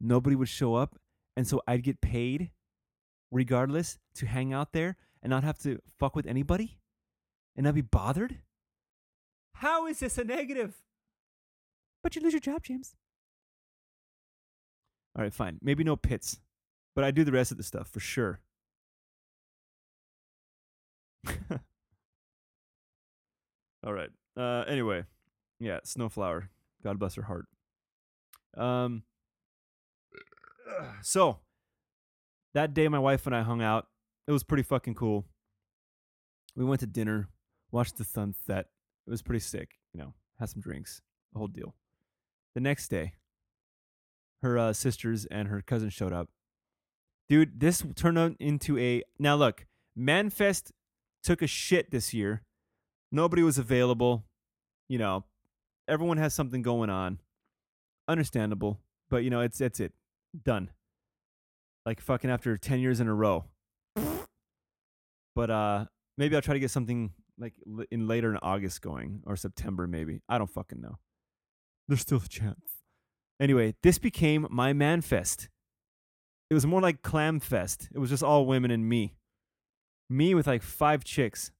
[0.00, 0.96] nobody would show up
[1.36, 2.50] and so I'd get paid
[3.30, 6.80] regardless to hang out there and not have to fuck with anybody
[7.54, 8.38] and not be bothered?
[9.54, 10.82] How is this a negative?
[12.02, 12.96] But you lose your job, James.
[15.16, 15.58] All right, fine.
[15.62, 16.40] Maybe no pits,
[16.96, 18.40] but I do the rest of the stuff for sure.
[23.86, 24.10] All right.
[24.36, 25.04] Uh, anyway,
[25.58, 26.50] yeah, Snowflower.
[26.82, 27.46] God bless her heart.
[28.56, 29.02] Um.
[31.02, 31.38] So
[32.54, 33.86] that day, my wife and I hung out.
[34.26, 35.24] It was pretty fucking cool.
[36.54, 37.28] We went to dinner,
[37.70, 38.66] watched the sunset.
[39.06, 39.78] It was pretty sick.
[39.94, 41.00] You know, had some drinks,
[41.32, 41.74] the whole deal.
[42.54, 43.14] The next day,
[44.42, 46.28] her uh, sisters and her cousin showed up.
[47.28, 49.02] Dude, this turned into a.
[49.18, 49.66] Now look,
[49.98, 50.72] Manfest
[51.22, 52.42] took a shit this year.
[53.10, 54.24] Nobody was available.
[54.88, 55.24] You know,
[55.86, 57.18] everyone has something going on.
[58.06, 59.92] Understandable, but you know, it's it's it
[60.44, 60.70] done.
[61.84, 63.44] Like fucking after ten years in a row.
[65.34, 65.84] But uh,
[66.16, 67.54] maybe I'll try to get something like
[67.90, 70.20] in later in August going or September maybe.
[70.28, 70.98] I don't fucking know.
[71.86, 72.60] There's still a chance.
[73.40, 75.48] Anyway, this became my man fest.
[76.50, 77.88] It was more like clam fest.
[77.94, 79.14] It was just all women and me.
[80.10, 81.52] Me with like five chicks.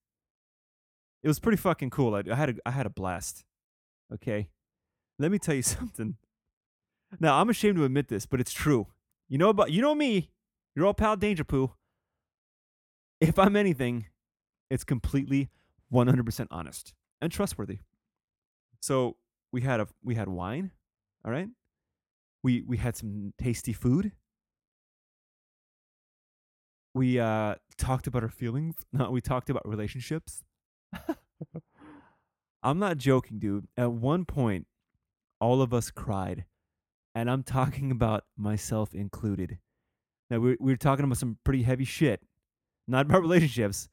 [1.23, 2.15] It was pretty fucking cool.
[2.15, 3.45] I, I had a, I had a blast.
[4.13, 4.49] Okay,
[5.19, 6.17] let me tell you something.
[7.21, 8.87] Now I'm ashamed to admit this, but it's true.
[9.29, 10.31] You know about you know me.
[10.75, 11.73] You're all pal Danger Poo.
[13.21, 14.07] If I'm anything,
[14.71, 15.49] it's completely
[15.93, 17.81] 100% honest and trustworthy.
[18.81, 19.17] So
[19.53, 20.71] we had a we had wine,
[21.25, 21.49] all right.
[22.43, 24.13] We we had some tasty food.
[26.99, 28.75] We uh talked about our feelings.
[28.93, 30.43] No, we talked about relationships.
[32.65, 33.69] I'm not joking, dude.
[33.77, 34.67] At one point,
[35.41, 36.45] all of us cried,
[37.15, 39.59] and I'm talking about myself included.
[40.29, 42.21] Now we we were talking about some pretty heavy shit,
[42.89, 43.89] not about relationships.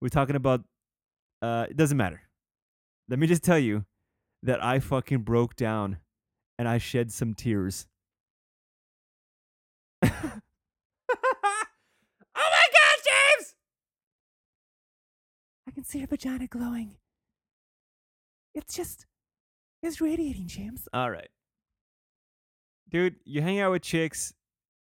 [0.00, 0.64] We're talking about.
[1.42, 2.22] Uh, it doesn't matter.
[3.10, 3.84] Let me just tell you
[4.42, 5.98] that I fucking broke down,
[6.58, 7.86] and I shed some tears.
[12.40, 13.54] Oh my God, James!
[15.68, 16.96] I can see your vagina glowing.
[18.54, 19.04] It's just,
[19.82, 20.88] it's radiating, James.
[20.94, 21.28] All right.
[22.88, 24.32] Dude, you hang out with chicks,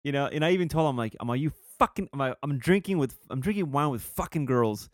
[0.05, 2.57] you know, and I even told him like, I'm like, you fucking I'm, like, I'm
[2.57, 4.89] drinking with I'm drinking wine with fucking girls.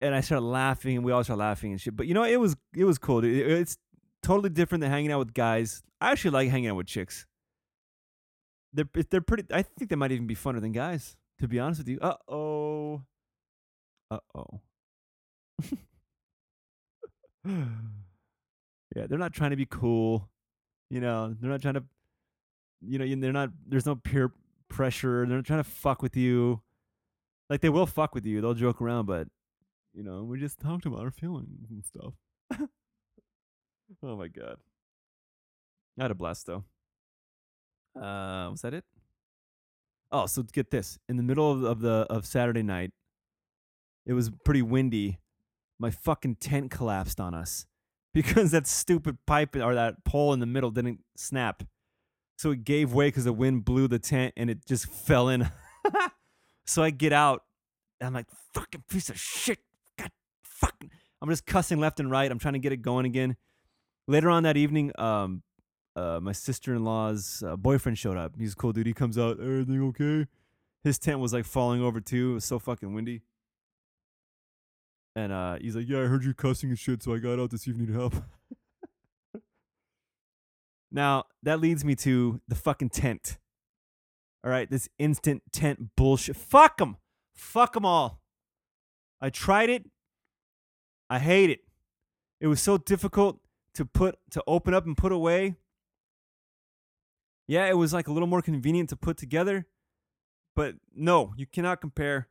[0.00, 1.94] And I started laughing and we all started laughing and shit.
[1.94, 3.20] But you know, it was it was cool.
[3.20, 3.36] dude.
[3.36, 3.76] It- it's
[4.22, 5.82] totally different than hanging out with guys.
[6.00, 7.26] I actually like hanging out with chicks.
[8.72, 11.80] They're they're pretty I think they might even be funner than guys, to be honest
[11.80, 11.98] with you.
[12.00, 13.02] Uh oh.
[14.10, 14.60] Uh oh.
[18.96, 20.28] yeah, they're not trying to be cool.
[20.90, 21.84] You know, they're not trying to.
[22.82, 23.50] You know, they're not.
[23.66, 24.32] There's no peer
[24.68, 25.26] pressure.
[25.26, 26.60] They're not trying to fuck with you.
[27.48, 28.40] Like they will fuck with you.
[28.40, 29.28] They'll joke around, but
[29.92, 32.14] you know, we just talked about our feelings and stuff.
[34.02, 34.56] oh my god,
[35.98, 36.64] I had a blast though.
[37.96, 38.84] Uh, was that it?
[40.12, 40.98] Oh, so get this.
[41.08, 42.92] In the middle of, of the of Saturday night,
[44.06, 45.18] it was pretty windy.
[45.80, 47.66] My fucking tent collapsed on us
[48.14, 51.64] because that stupid pipe or that pole in the middle didn't snap.
[52.36, 55.50] So it gave way because the wind blew the tent and it just fell in.
[56.64, 57.42] so I get out
[58.00, 59.58] and I'm like, fucking piece of shit.
[59.98, 60.10] God,
[60.42, 60.90] fucking.
[61.20, 62.30] I'm just cussing left and right.
[62.30, 63.36] I'm trying to get it going again.
[64.08, 65.42] Later on that evening, um,
[65.94, 68.32] uh, my sister in law's uh, boyfriend showed up.
[68.38, 68.86] He's a cool dude.
[68.86, 70.26] He comes out, everything okay?
[70.82, 72.32] His tent was like falling over too.
[72.32, 73.20] It was so fucking windy.
[75.16, 77.50] And uh, he's like, Yeah, I heard you cussing and shit, so I got out
[77.50, 78.14] to see if you need help.
[80.92, 83.38] now, that leads me to the fucking tent.
[84.44, 86.36] All right, this instant tent bullshit.
[86.36, 86.96] Fuck them.
[87.34, 88.20] Fuck them all.
[89.20, 89.84] I tried it.
[91.10, 91.60] I hate it.
[92.40, 93.40] It was so difficult
[93.74, 95.56] to put to open up and put away.
[97.46, 99.66] Yeah, it was like a little more convenient to put together,
[100.54, 102.28] but no, you cannot compare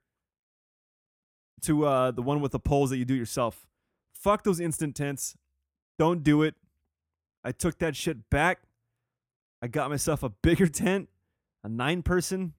[1.63, 3.67] to uh, the one with the poles that you do yourself.
[4.13, 5.36] Fuck those instant tents.
[5.98, 6.56] Don't do it.
[7.43, 8.60] I took that shit back.
[9.62, 11.10] I got myself a bigger tent,
[11.63, 12.54] a nine person.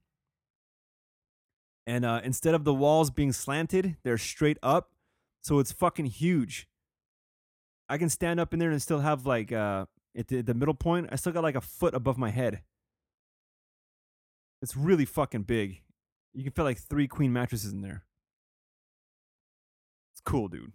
[1.86, 4.90] And uh, instead of the walls being slanted, they're straight up.
[5.42, 6.68] So it's fucking huge.
[7.88, 9.86] I can stand up in there and still have like uh,
[10.16, 12.62] at the, the middle point, I still got like a foot above my head.
[14.62, 15.80] It's really fucking big.
[16.34, 18.04] You can fit like three queen mattresses in there.
[20.20, 20.72] It's cool, dude.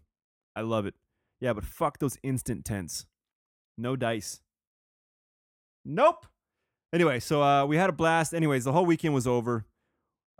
[0.56, 0.96] I love it.
[1.40, 3.06] Yeah, but fuck those instant tents.
[3.78, 4.42] No dice.
[5.86, 6.26] Nope.
[6.92, 8.34] Anyway, so uh, we had a blast.
[8.34, 9.68] Anyways, the whole weekend was over.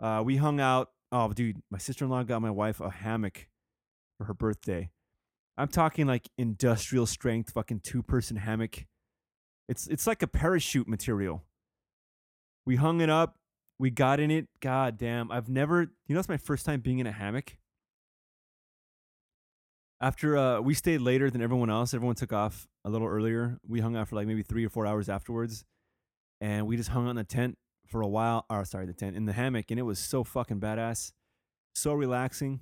[0.00, 0.90] Uh, we hung out.
[1.12, 3.46] Oh, dude, my sister in law got my wife a hammock
[4.18, 4.90] for her birthday.
[5.56, 8.86] I'm talking like industrial strength, fucking two person hammock.
[9.68, 11.44] It's it's like a parachute material.
[12.66, 13.36] We hung it up.
[13.78, 14.48] We got in it.
[14.60, 15.82] God damn, I've never.
[16.08, 17.56] You know, it's my first time being in a hammock.
[20.00, 23.58] After uh, we stayed later than everyone else, everyone took off a little earlier.
[23.66, 25.64] We hung out for like maybe three or four hours afterwards,
[26.40, 27.56] and we just hung out in the tent
[27.86, 28.44] for a while.
[28.50, 31.12] Or sorry, the tent in the hammock, and it was so fucking badass,
[31.74, 32.60] so relaxing.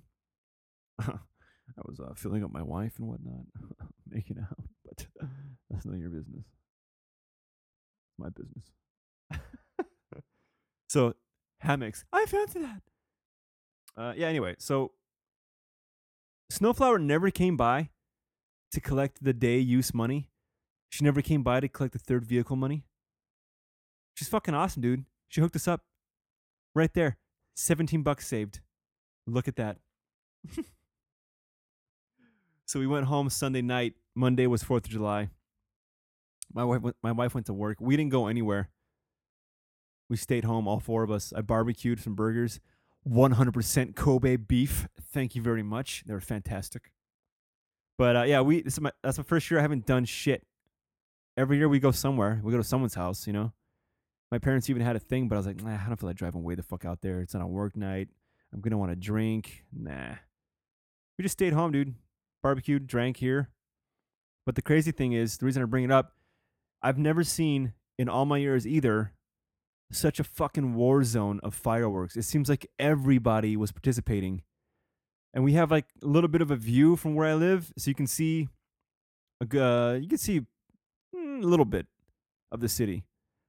[1.01, 3.47] I was uh, filling up my wife and whatnot,
[4.09, 5.07] making out, but
[5.71, 6.45] that's none of your business.
[8.17, 8.65] My business.
[10.89, 11.15] so
[11.59, 12.83] hammocks, I fancy that.
[13.97, 14.29] Uh, yeah.
[14.29, 14.93] Anyway, so
[16.51, 17.91] Snowflower never came by
[18.73, 20.29] to collect the day use money.
[20.91, 22.85] She never came by to collect the third vehicle money.
[24.15, 25.05] She's fucking awesome, dude.
[25.29, 25.83] She hooked us up
[26.75, 27.17] right there.
[27.57, 28.61] 17 bucks saved.
[29.27, 29.79] Look at that.
[32.67, 33.95] so we went home Sunday night.
[34.15, 35.31] Monday was 4th of July.
[36.53, 37.79] My wife went, my wife went to work.
[37.81, 38.71] We didn't go anywhere.
[40.09, 41.33] We stayed home, all four of us.
[41.35, 42.61] I barbecued some burgers.
[43.09, 44.89] 100% Kobe beef.
[45.13, 46.05] Thank you very much.
[46.07, 46.93] They were fantastic.
[47.99, 50.45] But uh, yeah, we this is my that's my first year I haven't done shit.
[51.37, 52.41] Every year we go somewhere.
[52.43, 53.53] We go to someone's house, you know.
[54.33, 56.17] My parents even had a thing, but I was like, nah, I don't feel like
[56.17, 57.21] driving way the fuck out there.
[57.21, 58.09] It's on a work night.
[58.53, 59.65] I'm gonna want to drink.
[59.73, 60.17] Nah.
[61.19, 61.95] We just stayed home, dude.
[62.43, 63.51] Barbecued, drank here.
[64.45, 66.13] But the crazy thing is, the reason I bring it up,
[66.83, 69.13] I've never seen in all my years either
[69.95, 72.17] such a fucking war zone of fireworks.
[72.17, 74.43] It seems like everybody was participating.
[75.33, 77.91] And we have like a little bit of a view from where I live, so
[77.91, 78.49] you can see
[79.43, 80.41] uh, you can see
[81.15, 81.87] mm, a little bit
[82.53, 83.05] of the city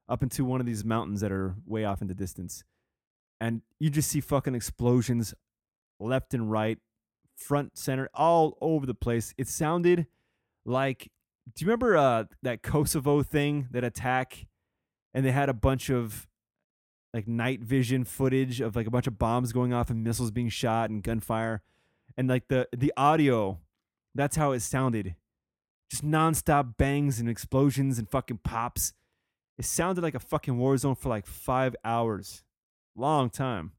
[0.09, 2.63] up into one of these mountains that are way off in the distance.
[3.39, 5.33] And you just see fucking explosions
[5.99, 6.79] left and right,
[7.37, 9.33] front, center, all over the place.
[9.37, 10.07] It sounded
[10.65, 11.11] like
[11.53, 14.47] do you remember uh, that Kosovo thing, that attack?
[15.13, 16.27] And they had a bunch of
[17.15, 20.49] like night vision footage of like a bunch of bombs going off and missiles being
[20.49, 21.61] shot and gunfire.
[22.17, 23.61] And like the the audio,
[24.13, 25.15] that's how it sounded.
[25.89, 28.91] Just nonstop bangs and explosions and fucking pops.
[29.57, 32.43] It sounded like a fucking war zone for like five hours.
[32.97, 33.71] Long time.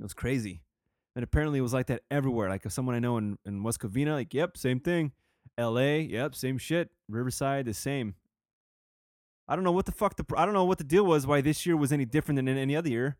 [0.00, 0.62] It was crazy.
[1.14, 2.48] And apparently it was like that everywhere.
[2.48, 5.12] Like someone I know in, in West Covina, like, yep, same thing.
[5.56, 6.90] LA, yep, same shit.
[7.08, 8.16] Riverside, the same.
[9.48, 11.40] I don't know what the fuck the I don't know what the deal was why
[11.40, 13.16] this year was any different than any other year.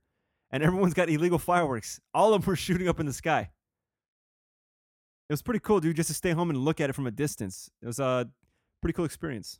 [0.50, 2.00] And everyone's got illegal fireworks.
[2.14, 3.50] All of them were shooting up in the sky.
[5.28, 7.10] It was pretty cool, dude, just to stay home and look at it from a
[7.10, 7.68] distance.
[7.82, 8.28] It was a
[8.80, 9.58] pretty cool experience.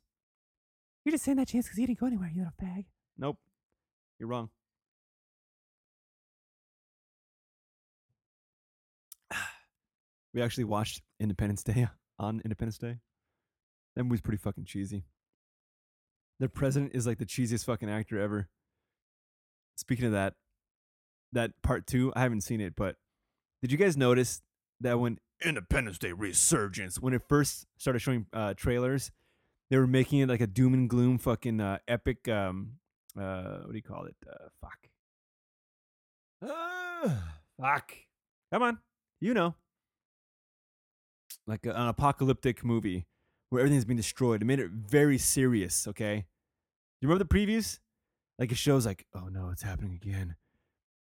[1.04, 2.84] You're just saying that, Chance, because you didn't go anywhere, you little fag.
[3.18, 3.38] Nope.
[4.18, 4.50] You're wrong.
[10.34, 11.88] we actually watched Independence Day
[12.18, 12.98] on Independence Day.
[13.96, 15.04] That movie's pretty fucking cheesy.
[16.38, 18.48] The president is like the cheesiest fucking actor ever.
[19.76, 20.34] speaking of that,
[21.32, 22.96] that part two, I haven't seen it, but
[23.62, 24.42] did you guys notice
[24.80, 29.10] that when Independence Day Resurgence, when it first started showing uh, trailers,
[29.70, 32.28] they were making it like a doom and gloom fucking uh, epic.
[32.28, 32.72] Um,
[33.18, 34.16] uh, what do you call it?
[34.26, 34.88] Uh, fuck.
[36.42, 37.92] Ah, fuck.
[38.52, 38.78] Come on,
[39.20, 39.54] you know,
[41.46, 43.06] like a, an apocalyptic movie
[43.56, 44.42] where everything's being destroyed.
[44.42, 45.88] It made it very serious.
[45.88, 46.26] Okay,
[47.00, 47.78] you remember the previews?
[48.38, 50.36] Like it shows like, oh no, it's happening again.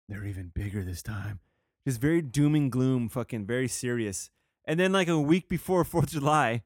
[0.07, 1.39] They're even bigger this time.
[1.87, 4.29] Just very doom and gloom, fucking very serious.
[4.63, 6.61] And then like a week before Fourth of July,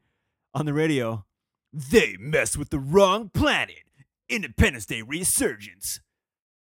[0.54, 1.26] on the radio,
[1.72, 3.84] they mess with the wrong planet.
[4.28, 6.02] Independence Day resurgence.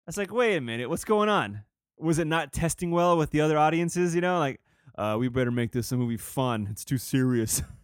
[0.06, 1.64] I was like, wait a minute, what's going on?
[1.98, 4.14] Was it not testing well with the other audiences?
[4.14, 4.60] You know, like,
[4.98, 6.68] uh, we better make this a movie fun.
[6.70, 7.64] It's too serious.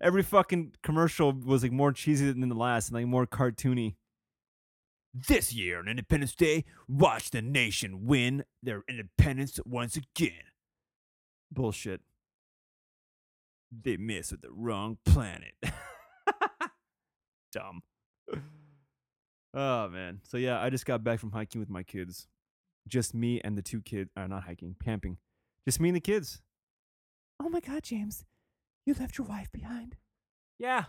[0.00, 3.94] Every fucking commercial was like more cheesy than the last and like more cartoony.
[5.12, 10.42] This year on Independence Day, watch the nation win their independence once again.
[11.52, 12.00] Bullshit.
[13.70, 15.54] They mess with the wrong planet.
[17.52, 17.82] Dumb.
[19.52, 20.20] Oh man.
[20.24, 22.26] So yeah, I just got back from hiking with my kids.
[22.88, 24.10] Just me and the two kids.
[24.16, 25.18] Uh, not hiking, camping.
[25.64, 26.42] Just me and the kids.
[27.40, 28.24] Oh my God, James.
[28.86, 29.96] You left your wife behind.
[30.58, 30.84] Yeah.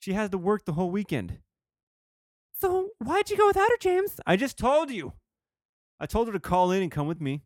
[0.00, 1.38] She has to work the whole weekend.
[2.60, 4.20] So why'd you go without her, James?
[4.26, 5.12] I just told you.
[6.00, 7.42] I told her to call in and come with me.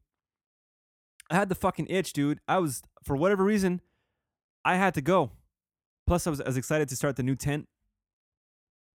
[1.31, 2.41] I had the fucking itch, dude.
[2.47, 3.81] I was, for whatever reason,
[4.65, 5.33] I had to go.
[6.07, 7.67] Plus, I was, I was excited to start the new tent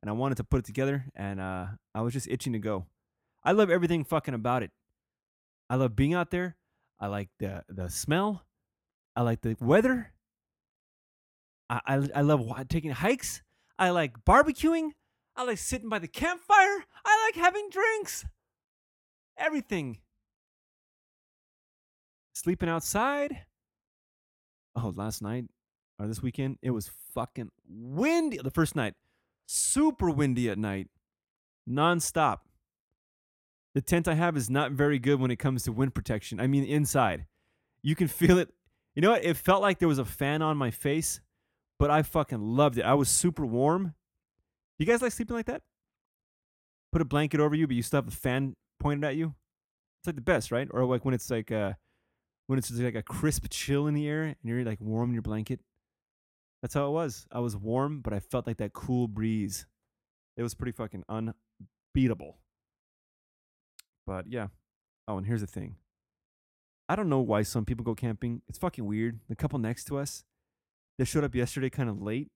[0.02, 1.66] and I wanted to put it together and uh,
[1.96, 2.86] I was just itching to go.
[3.44, 4.72] I love everything fucking about it.
[5.70, 6.56] I love being out there.
[7.00, 8.44] I like the, the smell.
[9.16, 10.12] I like the weather.
[11.70, 13.42] I, I, love taking hikes.
[13.78, 14.92] I like barbecuing.
[15.36, 16.84] I like sitting by the campfire.
[17.06, 18.26] I like having drinks.
[19.38, 20.00] Everything.
[22.34, 23.46] Sleeping outside.
[24.76, 25.46] Oh, last night
[26.00, 28.38] or this weekend, it was fucking windy.
[28.38, 28.94] The first night,
[29.48, 30.88] super windy at night,
[31.70, 32.40] nonstop.
[33.74, 36.40] The tent I have is not very good when it comes to wind protection.
[36.40, 37.26] I mean, inside.
[37.82, 38.50] You can feel it.
[38.96, 39.24] You know what?
[39.24, 41.20] It felt like there was a fan on my face,
[41.80, 42.86] but I fucking loved it.
[42.86, 43.94] I was super warm.
[44.80, 45.62] You guys like sleeping like that?
[46.92, 49.36] Put a blanket over you, but you still have the fan pointed at you.
[50.00, 50.68] It's like the best, right?
[50.72, 51.74] Or like when it's like uh
[52.48, 55.14] when it's just like a crisp chill in the air and you're like warm in
[55.14, 55.60] your blanket.
[56.62, 57.28] That's how it was.
[57.32, 59.66] I was warm, but I felt like that cool breeze.
[60.38, 62.38] It was pretty fucking unbeatable.
[64.06, 64.48] But yeah.
[65.08, 65.76] Oh, and here's the thing.
[66.90, 68.42] I don't know why some people go camping.
[68.48, 69.20] It's fucking weird.
[69.28, 70.24] The couple next to us,
[70.98, 72.28] they showed up yesterday kind of late.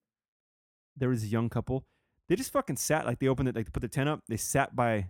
[0.97, 1.84] There was a young couple.
[2.30, 4.22] They just fucking sat like they opened it, like they put the tent up.
[4.28, 5.07] They sat by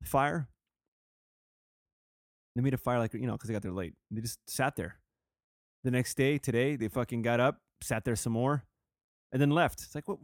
[0.00, 0.48] the fire.
[2.54, 3.94] They made a fire like you know because they got there late.
[4.10, 4.96] They just sat there.
[5.82, 8.64] The next day, today, they fucking got up, sat there some more,
[9.32, 9.80] and then left.
[9.82, 10.18] It's like what?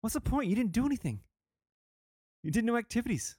[0.00, 0.48] What's the point?
[0.48, 1.20] You didn't do anything.
[2.42, 3.36] You did no activities.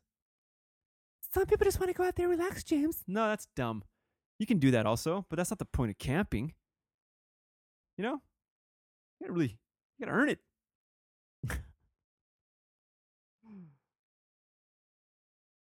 [1.33, 3.03] Some people just want to go out there and relax, James.
[3.07, 3.83] No, that's dumb.
[4.39, 6.53] You can do that also, but that's not the point of camping.
[7.99, 8.21] You know,
[9.19, 9.57] you gotta really,
[9.97, 10.39] you gotta earn it.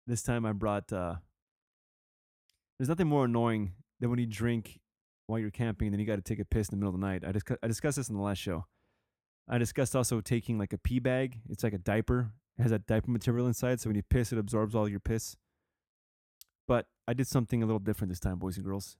[0.06, 0.94] this time I brought.
[0.94, 1.16] uh
[2.78, 4.80] There's nothing more annoying than when you drink
[5.26, 7.02] while you're camping and then you got to take a piss in the middle of
[7.02, 7.24] the night.
[7.28, 8.68] I just I discussed this in the last show.
[9.50, 11.40] I discussed also taking like a pee bag.
[11.50, 12.34] It's like a diaper.
[12.60, 15.38] It has that diaper material inside, so when you piss, it absorbs all your piss.
[16.68, 18.96] But I did something a little different this time, boys and girls.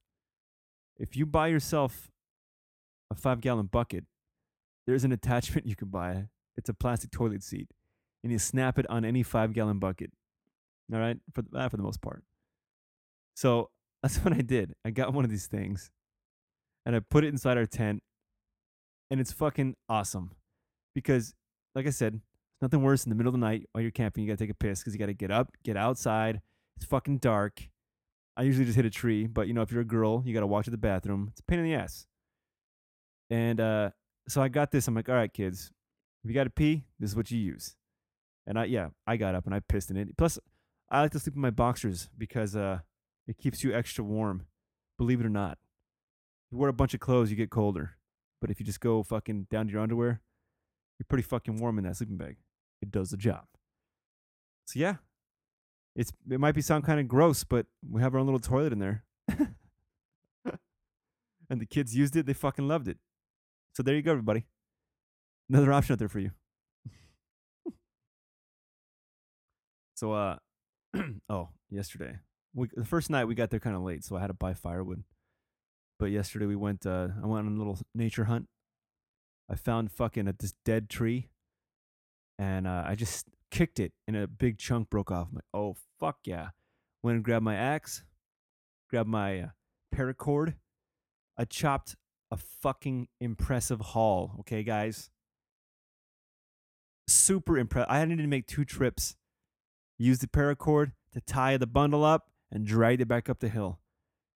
[0.98, 2.10] If you buy yourself
[3.12, 4.06] a five gallon bucket,
[4.86, 6.28] there's an attachment you can buy.
[6.56, 7.70] It's a plastic toilet seat,
[8.24, 10.12] and you snap it on any five gallon bucket.
[10.92, 12.24] All right, for the, uh, for the most part.
[13.36, 13.70] So
[14.02, 14.74] that's what I did.
[14.86, 15.92] I got one of these things,
[16.86, 18.02] and I put it inside our tent,
[19.12, 20.32] and it's fucking awesome,
[20.96, 21.34] because
[21.76, 24.24] like I said, it's nothing worse in the middle of the night while you're camping.
[24.24, 26.42] You gotta take a piss because you gotta get up, get outside.
[26.78, 27.70] It's fucking dark.
[28.36, 30.48] I usually just hit a tree, but you know, if you're a girl, you gotta
[30.48, 31.28] walk to the bathroom.
[31.32, 32.08] It's a pain in the ass.
[33.30, 33.92] And uh,
[34.28, 34.88] so I got this.
[34.88, 35.72] I'm like, all right, kids,
[36.24, 37.76] if you got to pee, this is what you use.
[38.46, 40.16] And I, yeah, I got up and I pissed in it.
[40.18, 40.40] Plus,
[40.90, 42.80] I like to sleep in my boxers because uh,
[43.28, 44.46] it keeps you extra warm.
[44.98, 45.58] Believe it or not,
[46.48, 47.98] if you wear a bunch of clothes, you get colder.
[48.40, 50.22] But if you just go fucking down to your underwear,
[50.98, 52.38] you're pretty fucking warm in that sleeping bag.
[52.82, 53.46] It does the job.
[54.66, 54.96] So yeah,
[55.96, 58.74] it's it might be sound kind of gross, but we have our own little toilet
[58.74, 59.04] in there.
[61.50, 62.98] and the kids used it, they fucking loved it.
[63.78, 64.44] So there you go, everybody.
[65.50, 66.32] Another option out there for you.
[69.94, 70.38] So uh,
[71.30, 72.18] oh, yesterday
[72.56, 74.56] we the first night we got there kind of late, so I had to buy
[74.56, 75.04] firewood.
[76.00, 76.88] But yesterday we went.
[76.88, 78.48] Uh, I went on a little nature hunt.
[79.48, 81.30] I found fucking at this dead tree,
[82.40, 85.28] and uh, I just kicked it, and a big chunk broke off.
[85.30, 86.50] I'm like, oh fuck yeah!
[87.04, 88.04] Went and grabbed my axe,
[88.90, 89.48] grabbed my uh,
[89.96, 90.56] paracord.
[91.38, 91.96] I chopped
[92.32, 94.36] a fucking impressive haul.
[94.42, 95.10] Okay, guys.
[97.08, 97.90] Super impressed.
[97.90, 99.16] I needed to make two trips.
[99.98, 103.80] Use the paracord to tie the bundle up and drag it back up the hill.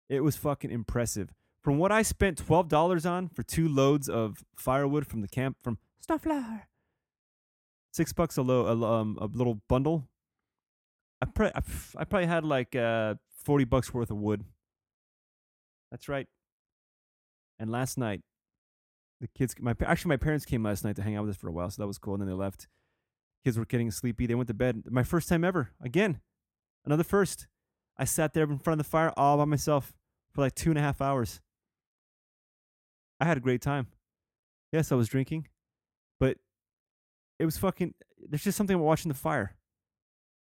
[0.10, 1.34] It was fucking impressive.
[1.64, 5.58] From what I spent twelve dollars on for two loads of firewood from the camp
[5.62, 6.64] from Starflower.
[7.92, 10.08] six bucks a low, a, um, a little bundle.
[11.22, 14.44] I, pre- I probably had like uh, forty bucks worth of wood.
[15.92, 16.28] That's right.
[17.62, 18.22] And last night,
[19.22, 21.48] the kids, my actually my parents came last night to hang out with us for
[21.48, 22.16] a while, so that was cool.
[22.16, 22.68] And then they left.
[23.46, 24.26] Kids were getting sleepy.
[24.26, 24.86] They went to bed.
[24.90, 25.70] My first time ever.
[25.80, 26.22] Again,
[26.86, 27.48] another first.
[28.00, 29.94] I sat there in front of the fire all by myself
[30.32, 31.40] for like two and a half hours.
[33.20, 33.88] I had a great time.
[34.72, 35.48] Yes, I was drinking,
[36.20, 36.38] but
[37.38, 37.94] it was fucking.
[38.28, 39.56] There's just something about watching the fire.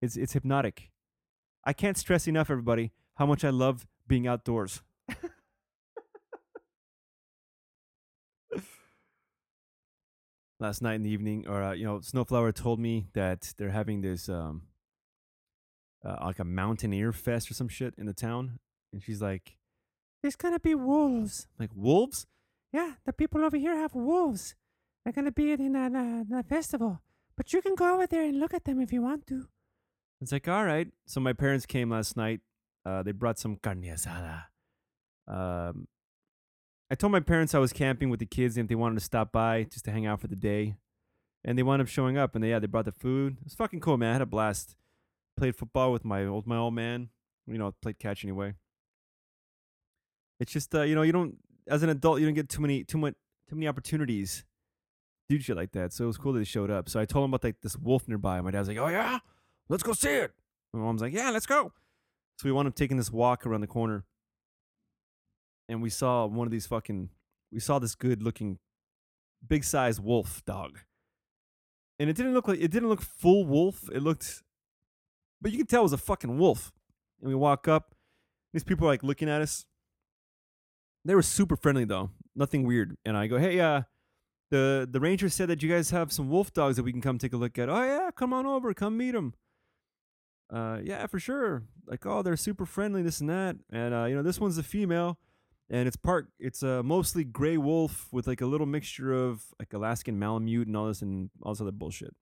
[0.01, 0.89] It's it's hypnotic.
[1.65, 4.81] I can't stress enough, everybody, how much I love being outdoors.
[10.63, 13.99] Last night in the evening, or uh, you know, Snowflower told me that they're having
[13.99, 14.61] this um,
[16.05, 18.59] uh, like a mountaineer fest or some shit in the town,
[18.93, 19.57] and she's like,
[20.21, 21.47] There's gonna be wolves.
[21.59, 22.27] like wolves.
[22.71, 24.55] Yeah, the people over here have wolves.
[25.03, 27.01] They're gonna be in a, in a festival.
[27.35, 29.47] But you can go over there and look at them if you want to.
[30.21, 30.87] It's like, all right.
[31.05, 32.39] So my parents came last night.
[32.85, 34.43] Uh, they brought some carne asada.
[35.27, 35.89] Um,
[36.93, 39.03] I told my parents I was camping with the kids and if they wanted to
[39.03, 40.75] stop by just to hang out for the day.
[41.43, 43.37] And they wound up showing up and they, yeah, they brought the food.
[43.39, 44.09] It was fucking cool, man.
[44.11, 44.75] I had a blast.
[45.35, 47.09] Played football with my old my old man.
[47.47, 48.53] You know, played catch anyway.
[50.39, 51.37] It's just uh, you know, you don't
[51.67, 53.15] as an adult you don't get too many too much
[53.49, 54.45] too many opportunities
[55.31, 55.93] to do shit like that.
[55.93, 56.89] So it was cool that they showed up.
[56.89, 58.39] So I told them about like this wolf nearby.
[58.41, 59.17] My dad's like, Oh yeah?
[59.67, 60.31] let's go see it.
[60.71, 61.73] My mom's like, yeah, let's go.
[62.37, 64.05] So we wound up taking this walk around the corner,
[65.67, 67.09] and we saw one of these fucking.
[67.51, 68.59] We saw this good looking,
[69.47, 70.79] big size wolf dog,
[71.99, 73.89] and it didn't look like it didn't look full wolf.
[73.93, 74.43] It looked,
[75.41, 76.71] but you can tell it was a fucking wolf.
[77.21, 77.95] And we walk up,
[78.53, 79.65] these people are like looking at us.
[81.05, 82.97] They were super friendly though, nothing weird.
[83.05, 83.83] And I go, hey, uh,
[84.51, 87.17] the the ranger said that you guys have some wolf dogs that we can come
[87.17, 87.69] take a look at.
[87.69, 89.33] Oh yeah, come on over, come meet them
[90.53, 91.63] uh, yeah, for sure.
[91.87, 93.55] Like, oh, they're super friendly, this and that.
[93.71, 95.17] And uh, you know, this one's a female,
[95.69, 99.73] and it's part, it's uh, mostly gray wolf with like a little mixture of like
[99.73, 102.15] Alaskan Malamute and all this and all this other bullshit.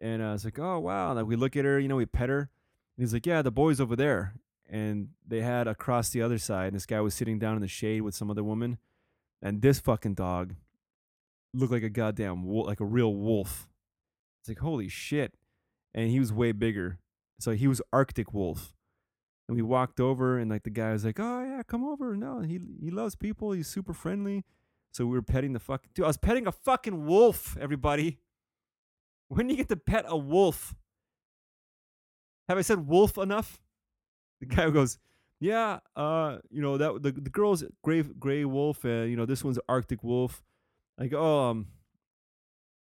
[0.00, 1.14] And uh, it's like, oh wow.
[1.14, 2.50] Like we look at her, you know, we pet her.
[2.96, 4.34] And he's like, yeah, the boy's over there.
[4.68, 7.68] And they had across the other side, and this guy was sitting down in the
[7.68, 8.78] shade with some other woman,
[9.42, 10.54] and this fucking dog
[11.52, 13.68] looked like a goddamn wolf, like a real wolf.
[14.40, 15.34] It's like holy shit,
[15.94, 16.98] and he was way bigger.
[17.38, 18.73] So he was Arctic Wolf.
[19.48, 22.16] And we walked over and like the guy was like, Oh yeah, come over.
[22.16, 23.52] No, he he loves people.
[23.52, 24.44] He's super friendly.
[24.92, 26.04] So we were petting the fucking dude.
[26.04, 28.20] I was petting a fucking wolf, everybody.
[29.28, 30.74] When do you get to pet a wolf?
[32.48, 33.58] Have I said wolf enough?
[34.40, 34.98] The guy goes,
[35.40, 39.42] Yeah, uh, you know, that the, the girl's gray gray wolf, and you know, this
[39.42, 40.42] one's Arctic wolf.
[41.10, 41.66] Go, Oh, um,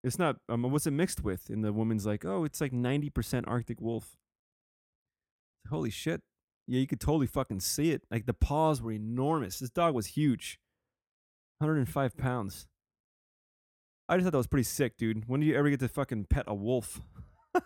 [0.05, 1.49] it's not um what's it mixed with?
[1.49, 4.17] And the woman's like, Oh, it's like ninety percent Arctic wolf.
[5.71, 6.23] Holy shit.
[6.67, 8.03] Yeah, you could totally fucking see it.
[8.11, 9.59] Like the paws were enormous.
[9.59, 10.59] This dog was huge.
[11.59, 12.67] 105 pounds.
[14.09, 15.25] I just thought that was pretty sick, dude.
[15.29, 17.01] When do you ever get to fucking pet a wolf?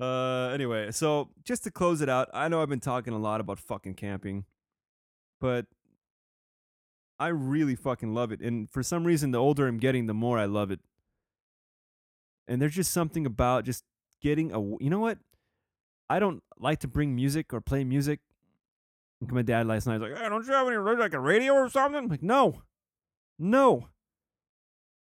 [0.00, 3.40] uh anyway, so just to close it out, I know I've been talking a lot
[3.40, 4.44] about fucking camping,
[5.40, 5.66] but
[7.18, 8.40] I really fucking love it.
[8.40, 10.80] And for some reason the older I'm getting, the more I love it.
[12.48, 13.84] And there's just something about just
[14.20, 15.18] getting a you know what?
[16.12, 18.20] I don't like to bring music or play music.
[19.22, 21.54] And my dad last night was like, hey, don't you have any like a radio
[21.54, 21.96] or something?
[21.96, 22.60] I'm like, no.
[23.38, 23.88] No.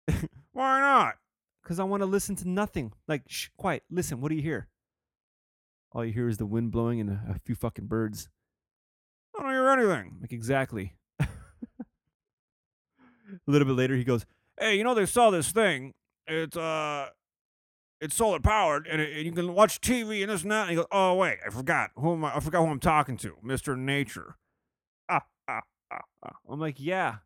[0.53, 1.17] Why not?
[1.63, 2.93] Because I want to listen to nothing.
[3.09, 3.83] Like, shh, quiet.
[3.91, 4.69] Listen, what do you hear?
[5.91, 8.29] All you hear is the wind blowing and a, a few fucking birds.
[9.37, 10.19] I don't hear anything.
[10.21, 10.95] Like, exactly.
[11.21, 11.27] a
[13.49, 14.25] little bit later, he goes,
[14.61, 15.93] Hey, you know, they saw this thing.
[16.29, 17.09] It's, uh,
[18.01, 20.63] it's solar powered and, it, and you can watch TV and this and that.
[20.63, 21.91] And he goes, Oh, wait, I forgot.
[21.97, 22.37] Who am I?
[22.37, 23.37] I forgot who I'm talking to.
[23.45, 23.77] Mr.
[23.77, 24.37] Nature.
[25.09, 25.61] Ah, ah,
[25.93, 26.33] ah, ah.
[26.49, 27.17] I'm like, Yeah,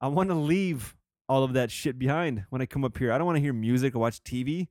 [0.00, 0.96] I want to leave
[1.28, 3.12] all of that shit behind when I come up here.
[3.12, 4.68] I don't want to hear music or watch TV.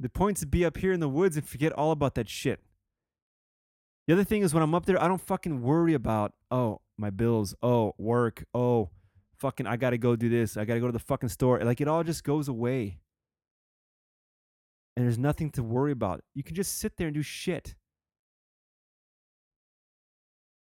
[0.00, 2.28] The point is to be up here in the woods and forget all about that
[2.28, 2.60] shit.
[4.06, 7.10] The other thing is when I'm up there, I don't fucking worry about, oh, my
[7.10, 8.90] bills, oh, work, oh,
[9.38, 11.60] fucking, I gotta go do this, I gotta go to the fucking store.
[11.60, 12.98] Like it all just goes away.
[14.96, 16.22] And there's nothing to worry about.
[16.34, 17.74] You can just sit there and do shit.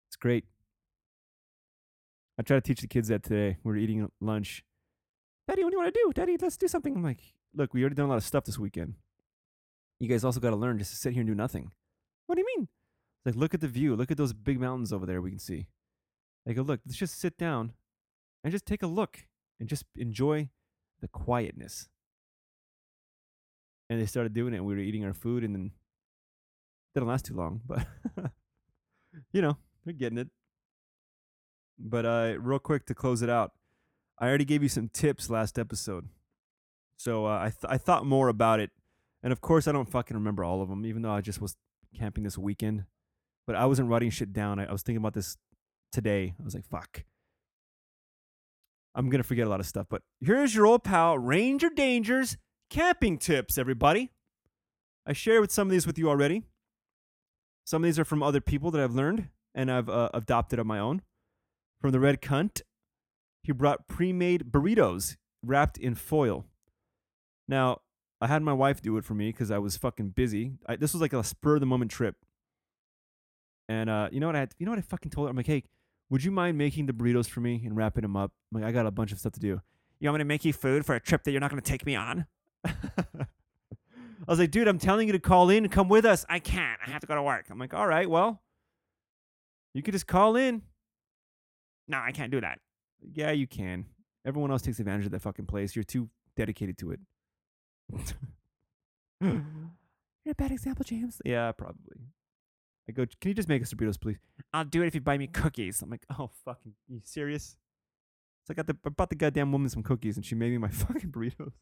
[0.10, 0.46] It's great.
[2.38, 3.58] I try to teach the kids that today.
[3.64, 4.64] We are eating lunch.
[5.48, 6.12] Daddy, what do you want to do?
[6.14, 6.96] Daddy, let's do something.
[6.96, 8.96] I'm like, look, we already done a lot of stuff this weekend.
[10.00, 11.72] You guys also got to learn just to sit here and do nothing.
[12.28, 12.68] What do you mean?
[13.26, 13.96] Like, look at the view.
[13.96, 15.68] Look at those big mountains over there we can see.
[16.54, 17.74] Go, look, let's just sit down
[18.44, 19.28] and just take a look
[19.60, 20.50] and just enjoy
[21.02, 21.90] the quietness.
[23.90, 24.58] And they started doing it.
[24.58, 25.72] And We were eating our food, and then
[26.94, 27.86] didn't last too long, but
[29.32, 30.28] you know, they're getting it.
[31.78, 33.52] But uh, real quick to close it out,
[34.20, 36.10] I already gave you some tips last episode,
[36.98, 38.72] so uh, I th- I thought more about it,
[39.24, 41.56] and of course I don't fucking remember all of them, even though I just was
[41.98, 42.86] camping this weekend.
[43.48, 44.60] But I wasn't writing shit down.
[44.60, 45.38] I, I was thinking about this
[45.92, 46.36] today.
[46.40, 47.04] I was like, fuck.
[48.94, 49.88] I'm gonna forget a lot of stuff.
[49.90, 52.38] But here's your old pal, Ranger Dangers
[52.70, 54.12] camping tips, everybody.
[55.06, 56.44] I shared with some of these with you already.
[57.66, 60.68] Some of these are from other people that I've learned and I've uh, adopted on
[60.68, 61.02] my own.
[61.82, 62.62] From the Red Cunt,
[63.44, 66.46] he brought pre made burritos wrapped in foil.
[67.48, 67.82] Now,
[68.22, 70.54] I had my wife do it for me because I was fucking busy.
[70.68, 72.16] I, this was like a spur of the moment trip.
[73.70, 75.30] And uh, you know what I had, you know what I fucking told her?
[75.30, 75.64] I'm like, hey,
[76.10, 78.32] would you mind making the burritos for me and wrapping them up?
[78.52, 79.62] I'm like, I got a bunch of stuff to do.
[80.00, 81.70] You want me to make you food for a trip that you're not going to
[81.70, 82.26] take me on?
[82.68, 86.26] I was like, dude, I'm telling you to call in and come with us.
[86.30, 86.80] I can't.
[86.86, 87.48] I have to go to work.
[87.50, 88.42] I'm like, all right, well,
[89.74, 90.62] you could just call in.
[91.88, 92.60] No, I can't do that.
[93.14, 93.86] Yeah, you can.
[94.26, 95.76] Everyone else takes advantage of that fucking place.
[95.76, 97.00] You're too dedicated to it.
[99.22, 101.22] You're a bad example, James.
[101.26, 101.98] Yeah, probably.
[102.88, 104.18] I go, can you just make us burritos, please?
[104.54, 105.82] I'll do it if you buy me cookies.
[105.82, 107.58] I'm like, oh, fucking, you serious?
[108.46, 110.58] So I got the, I bought the goddamn woman some cookies and she made me
[110.58, 111.54] my fucking burritos.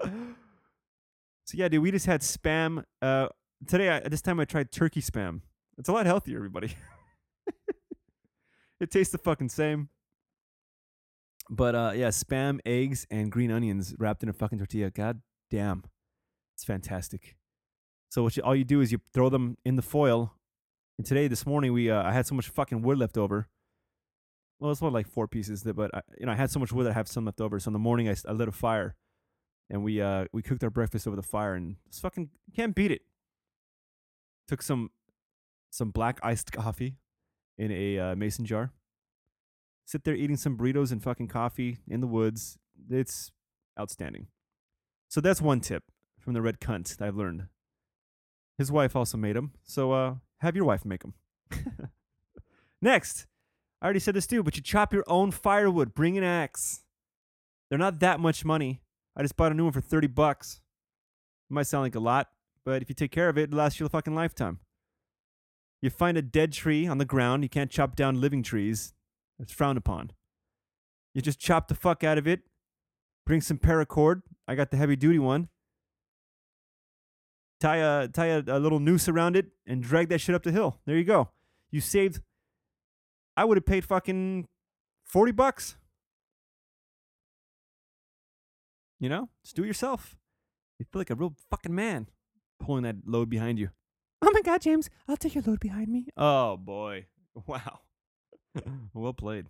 [0.00, 2.84] So yeah, dude, we just had spam.
[3.00, 3.28] Uh,
[3.66, 5.40] today, I, this time I tried turkey spam.
[5.78, 6.74] It's a lot healthier, everybody.
[8.80, 9.88] it tastes the fucking same.
[11.50, 14.90] But uh, yeah, spam, eggs, and green onions wrapped in a fucking tortilla.
[14.90, 15.20] God
[15.50, 15.84] damn,
[16.54, 17.36] it's fantastic.
[18.10, 20.34] So what you, all you do is you throw them in the foil.
[20.98, 23.48] And today, this morning, we uh, I had so much fucking wood left over.
[24.60, 26.84] Well, it's only like four pieces, but I, you know I had so much wood
[26.84, 27.58] that I have some left over.
[27.58, 28.94] So in the morning, I, I lit a fire,
[29.72, 33.02] and we uh we cooked our breakfast over the fire, and fucking can't beat it.
[34.46, 34.90] Took some
[35.70, 36.98] some black iced coffee
[37.58, 38.70] in a uh, mason jar
[39.92, 42.58] sit there eating some burritos and fucking coffee in the woods.
[42.90, 43.30] It's
[43.78, 44.28] outstanding.
[45.08, 45.84] So that's one tip
[46.18, 47.46] from the red cunt that I've learned.
[48.58, 51.14] His wife also made them, so uh, have your wife make them.
[52.82, 53.26] Next,
[53.80, 55.94] I already said this too, but you chop your own firewood.
[55.94, 56.82] Bring an axe.
[57.68, 58.81] They're not that much money.
[59.16, 60.60] I just bought a new one for thirty bucks.
[61.50, 62.28] It might sound like a lot,
[62.64, 64.60] but if you take care of it, it lasts you a fucking lifetime.
[65.80, 67.42] You find a dead tree on the ground.
[67.42, 68.94] You can't chop down living trees.
[69.38, 70.12] It's frowned upon.
[71.14, 72.40] You just chop the fuck out of it,
[73.26, 74.22] bring some paracord.
[74.48, 75.48] I got the heavy duty one.
[77.60, 80.52] Tie a tie a, a little noose around it and drag that shit up the
[80.52, 80.80] hill.
[80.86, 81.30] There you go.
[81.70, 82.20] You saved.
[83.36, 84.48] I would have paid fucking
[85.04, 85.76] forty bucks.
[89.02, 90.16] You know, just do it yourself.
[90.78, 92.06] You feel like a real fucking man
[92.60, 93.70] pulling that load behind you.
[94.22, 96.06] Oh my god, James, I'll take your load behind me.
[96.16, 97.06] Oh boy.
[97.46, 97.80] Wow.
[98.92, 99.46] well played.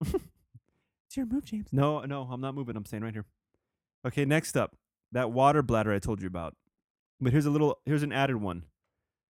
[0.00, 1.66] it's your move, James.
[1.72, 2.76] No, no, I'm not moving.
[2.76, 3.24] I'm staying right here.
[4.06, 4.76] Okay, next up,
[5.10, 6.54] that water bladder I told you about.
[7.20, 8.62] But here's a little, here's an added one.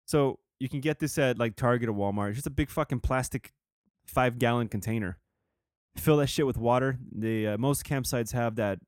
[0.05, 2.27] So you can get this at like Target or Walmart.
[2.31, 3.53] It's just a big fucking plastic
[4.05, 5.17] five gallon container.
[5.95, 6.99] Fill that shit with water.
[7.09, 8.79] The uh, most campsites have that,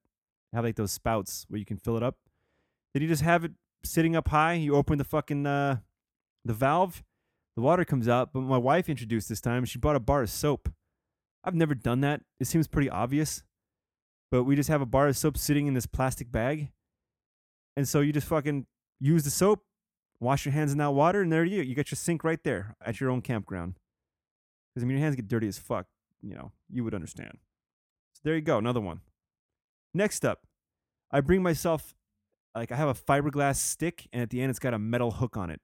[0.54, 2.18] have like those spouts where you can fill it up.
[2.94, 3.52] Then you just have it
[3.84, 4.54] sitting up high.
[4.54, 5.78] You open the fucking uh,
[6.46, 7.04] the valve,
[7.56, 9.66] the water comes out, but my wife introduced this time.
[9.66, 10.70] She bought a bar of soap.
[11.44, 12.22] I've never done that.
[12.40, 13.44] It seems pretty obvious.
[14.32, 16.72] But we just have a bar of soap sitting in this plastic bag.
[17.76, 18.66] And so you just fucking
[19.00, 19.64] use the soap,
[20.20, 22.76] wash your hands in that water, and there you you got your sink right there
[22.86, 23.76] at your own campground.
[24.74, 25.88] Because I mean your hands get dirty as fuck,
[26.22, 27.40] you know, you would understand.
[28.14, 29.02] So there you go, another one.
[29.94, 30.46] Next up,
[31.12, 31.96] I bring myself
[32.56, 35.38] like I have a fiberglass stick and at the end it's got a metal hook
[35.38, 35.62] on it.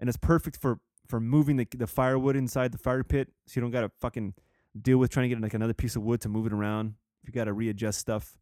[0.00, 3.62] And it's perfect for for moving the, the firewood inside the fire pit so you
[3.62, 4.34] don't got to fucking
[4.80, 6.94] deal with trying to get like another piece of wood to move it around.
[7.22, 8.36] If you got to readjust stuff.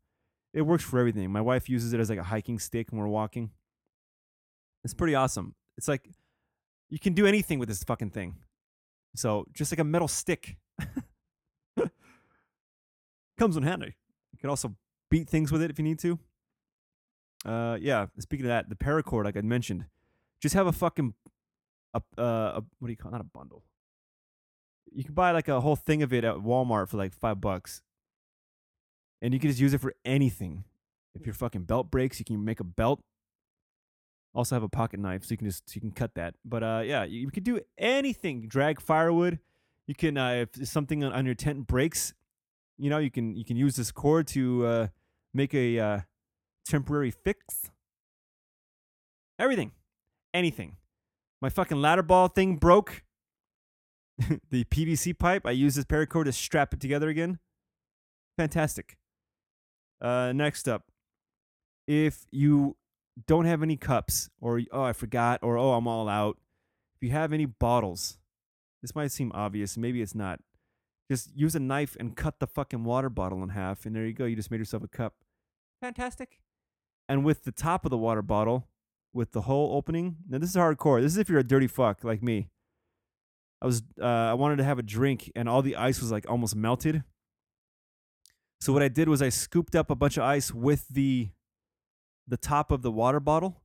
[0.52, 1.30] It works for everything.
[1.30, 3.50] My wife uses it as like a hiking stick when we're walking.
[4.84, 5.54] It's pretty awesome.
[5.76, 6.08] It's like
[6.90, 8.36] you can do anything with this fucking thing.
[9.16, 10.56] So just like a metal stick.
[13.38, 13.96] Comes in handy.
[14.32, 14.76] You can also
[15.10, 16.18] beat things with it if you need to.
[17.44, 18.06] Uh, yeah.
[18.18, 19.86] Speaking of that, the paracord, like I mentioned,
[20.40, 21.14] just have a fucking
[21.94, 23.12] a, uh, a what do you call it?
[23.12, 23.64] not a bundle.
[24.92, 27.82] You can buy like a whole thing of it at Walmart for like five bucks,
[29.22, 30.64] and you can just use it for anything.
[31.14, 33.00] If your fucking belt breaks, you can make a belt.
[34.34, 36.34] Also have a pocket knife, so you can just so you can cut that.
[36.44, 38.48] But uh, yeah, you, you can do anything.
[38.48, 39.38] Drag firewood.
[39.86, 42.14] You can uh, if something on, on your tent breaks,
[42.78, 44.86] you know you can you can use this cord to uh,
[45.32, 46.00] make a uh,
[46.66, 47.70] temporary fix.
[49.38, 49.72] Everything,
[50.32, 50.76] anything.
[51.40, 53.02] My fucking ladder ball thing broke.
[54.50, 55.42] the PVC pipe.
[55.44, 57.38] I use this paracord to strap it together again.
[58.38, 58.96] Fantastic.
[60.00, 60.84] Uh, next up,
[61.86, 62.76] if you
[63.26, 66.38] don't have any cups, or oh I forgot, or oh I'm all out.
[66.96, 68.18] If you have any bottles,
[68.82, 69.76] this might seem obvious.
[69.76, 70.40] Maybe it's not.
[71.10, 74.14] Just use a knife and cut the fucking water bottle in half, and there you
[74.14, 74.24] go.
[74.24, 75.14] You just made yourself a cup.
[75.80, 76.40] Fantastic.
[77.08, 78.68] And with the top of the water bottle,
[79.14, 80.16] with the hole opening.
[80.28, 81.00] Now this is hardcore.
[81.00, 82.48] This is if you're a dirty fuck like me.
[83.62, 86.28] I was uh, I wanted to have a drink and all the ice was like
[86.28, 87.04] almost melted.
[88.60, 91.30] So what I did was I scooped up a bunch of ice with the
[92.26, 93.62] the top of the water bottle.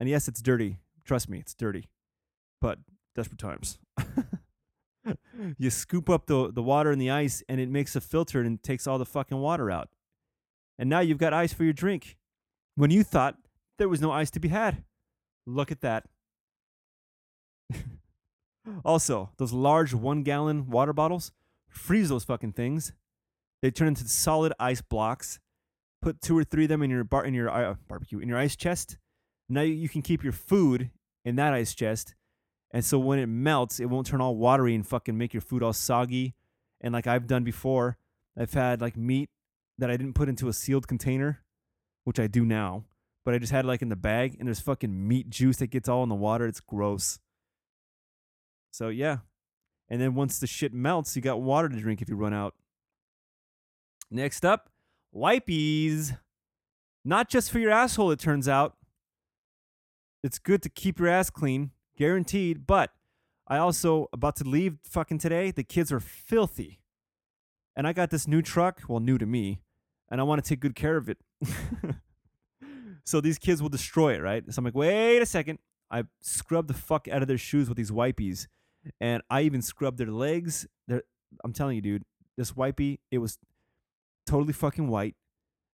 [0.00, 0.78] And yes, it's dirty.
[1.04, 1.88] Trust me, it's dirty.
[2.60, 2.78] But
[3.14, 3.78] desperate times.
[5.58, 8.62] you scoop up the, the water and the ice and it makes a filter and
[8.62, 9.88] takes all the fucking water out.
[10.78, 12.16] And now you've got ice for your drink.
[12.74, 13.36] When you thought
[13.78, 14.84] there was no ice to be had.
[15.46, 16.04] Look at that.
[18.84, 21.32] also, those large one gallon water bottles,
[21.68, 22.92] freeze those fucking things.
[23.60, 25.40] They turn into solid ice blocks.
[26.00, 28.38] Put two or three of them in your bar in your uh, barbecue in your
[28.38, 28.98] ice chest.
[29.48, 30.90] Now you can keep your food
[31.24, 32.14] in that ice chest,
[32.72, 35.62] and so when it melts, it won't turn all watery and fucking make your food
[35.62, 36.34] all soggy.
[36.80, 37.98] And like I've done before,
[38.36, 39.30] I've had like meat
[39.78, 41.42] that I didn't put into a sealed container,
[42.04, 42.84] which I do now
[43.24, 45.88] but I just had like in the bag, and there's fucking meat juice that gets
[45.88, 46.46] all in the water.
[46.46, 47.18] It's gross.
[48.72, 49.18] So yeah,
[49.88, 52.54] and then once the shit melts, you got water to drink if you run out.
[54.10, 54.70] Next up,
[55.14, 56.18] wipies.
[57.04, 58.76] Not just for your asshole, it turns out.
[60.22, 61.72] It's good to keep your ass clean,
[62.02, 62.66] guaranteed.
[62.66, 62.90] But
[63.46, 65.50] I also about to leave fucking today.
[65.50, 66.80] The kids are filthy,
[67.76, 68.82] and I got this new truck.
[68.88, 69.60] Well, new to me,
[70.10, 71.18] and I want to take good care of it.
[73.04, 74.44] So these kids will destroy it, right?
[74.48, 75.58] So I'm like, wait a second.
[75.90, 78.46] I scrubbed the fuck out of their shoes with these wipies,
[79.00, 80.66] and I even scrubbed their legs.
[81.44, 82.04] I'm telling you, dude,
[82.36, 83.38] this wipey, it was
[84.26, 85.16] totally fucking white.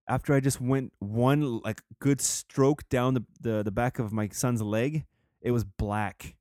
[0.09, 4.29] After I just went one like good stroke down the, the, the back of my
[4.33, 5.05] son's leg,
[5.43, 6.37] it was black.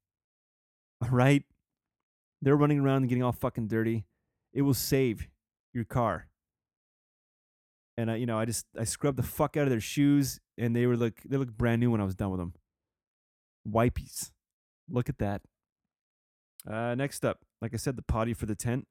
[1.01, 1.43] All right?
[2.41, 4.05] They're running around and getting all fucking dirty.
[4.53, 5.27] It will save
[5.73, 6.27] your car
[7.97, 10.75] and I, you know, I just I scrubbed the fuck out of their shoes, and
[10.75, 12.53] they were look they looked brand new when I was done with them.
[13.67, 14.31] Wipies,
[14.89, 15.41] look at that.
[16.69, 18.87] Uh, next up, like I said, the potty for the tent.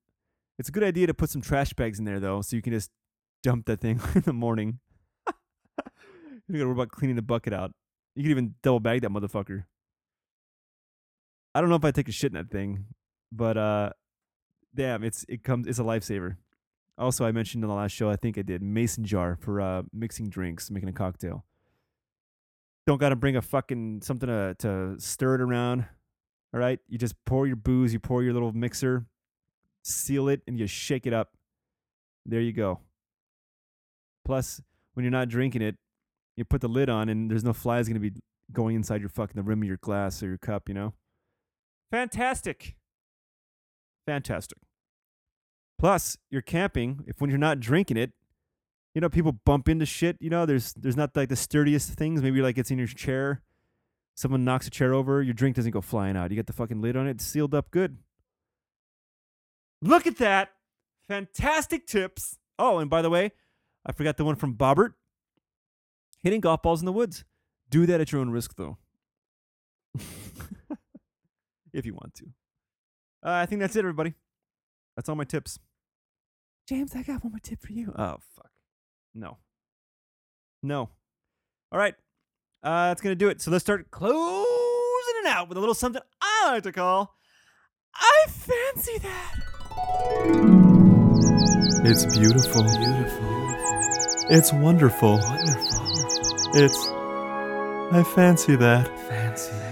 [0.58, 2.72] It's a good idea to put some trash bags in there though, so you can
[2.72, 2.90] just
[3.42, 4.80] dump that thing in the morning.
[5.28, 7.72] you gotta worry about cleaning the bucket out.
[8.16, 9.64] You can even double bag that motherfucker.
[11.56, 12.84] I don't know if I take a shit in that thing,
[13.32, 13.90] but uh,
[14.74, 16.36] damn, it's it comes it's a lifesaver.
[16.98, 19.82] Also, I mentioned in the last show, I think I did mason jar for uh,
[19.90, 21.46] mixing drinks, making a cocktail.
[22.86, 25.86] Don't got to bring a fucking something to to stir it around.
[26.52, 29.06] All right, you just pour your booze, you pour your little mixer,
[29.82, 31.30] seal it, and you shake it up.
[32.26, 32.80] There you go.
[34.26, 34.60] Plus,
[34.92, 35.76] when you're not drinking it,
[36.36, 38.12] you put the lid on, and there's no flies to be
[38.52, 40.68] going inside your fucking the rim of your glass or your cup.
[40.68, 40.92] You know,
[41.90, 42.76] fantastic,
[44.06, 44.58] fantastic.
[45.78, 47.04] Plus, you're camping.
[47.06, 48.12] If when you're not drinking it,
[48.94, 50.16] you know people bump into shit.
[50.20, 52.22] You know, there's there's not like the sturdiest things.
[52.22, 53.42] Maybe like it's in your chair.
[54.14, 55.22] Someone knocks a chair over.
[55.22, 56.30] Your drink doesn't go flying out.
[56.30, 57.20] You get the fucking lid on it.
[57.20, 57.98] Sealed up good.
[59.82, 60.52] Look at that!
[61.06, 62.38] Fantastic tips.
[62.58, 63.32] Oh, and by the way,
[63.84, 64.94] I forgot the one from Bobbert.
[66.22, 67.24] Hitting golf balls in the woods.
[67.68, 68.78] Do that at your own risk, though.
[71.76, 72.24] if you want to.
[73.24, 74.14] Uh, I think that's it, everybody.
[74.96, 75.58] That's all my tips.
[76.68, 77.92] James, I got one more tip for you.
[77.96, 78.50] Oh fuck.
[79.14, 79.38] No.
[80.62, 80.90] No.
[81.70, 81.94] All right.
[82.62, 83.40] Uh that's gonna do it.
[83.40, 84.16] So let's start closing
[85.22, 87.14] it out with a little something I like to call
[87.94, 89.34] I fancy that.
[91.84, 92.62] It's beautiful.
[92.64, 93.46] Beautiful.
[94.28, 95.20] It's wonderful.
[96.54, 96.88] It's.
[97.92, 98.88] I fancy that.
[99.08, 99.52] Fancy.
[99.52, 99.65] All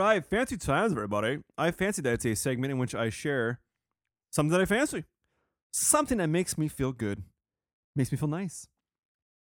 [0.00, 1.38] right, fancy times, everybody.
[1.58, 3.60] I fancy that it's a segment in which I share
[4.30, 5.04] something that I fancy,
[5.72, 7.22] something that makes me feel good,
[7.94, 8.66] makes me feel nice.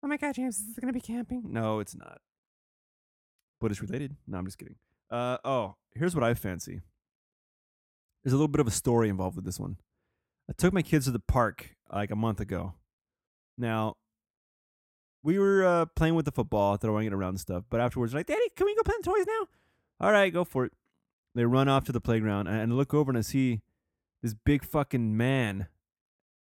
[0.02, 1.44] Oh my god, James, is it gonna be camping?
[1.46, 2.18] No, it's not.
[3.60, 4.16] But it's related.
[4.26, 4.76] No, I'm just kidding.
[5.10, 6.82] Uh oh, here's what I fancy.
[8.22, 9.78] There's a little bit of a story involved with this one.
[10.48, 12.74] I took my kids to the park like a month ago.
[13.56, 13.94] Now,
[15.22, 17.64] we were uh, playing with the football, throwing it around and stuff.
[17.70, 19.46] But afterwards, like, Daddy, can we go play toys now?
[20.04, 20.72] All right, go for it.
[21.34, 23.62] They run off to the playground, and I look over and I see
[24.22, 25.68] this big fucking man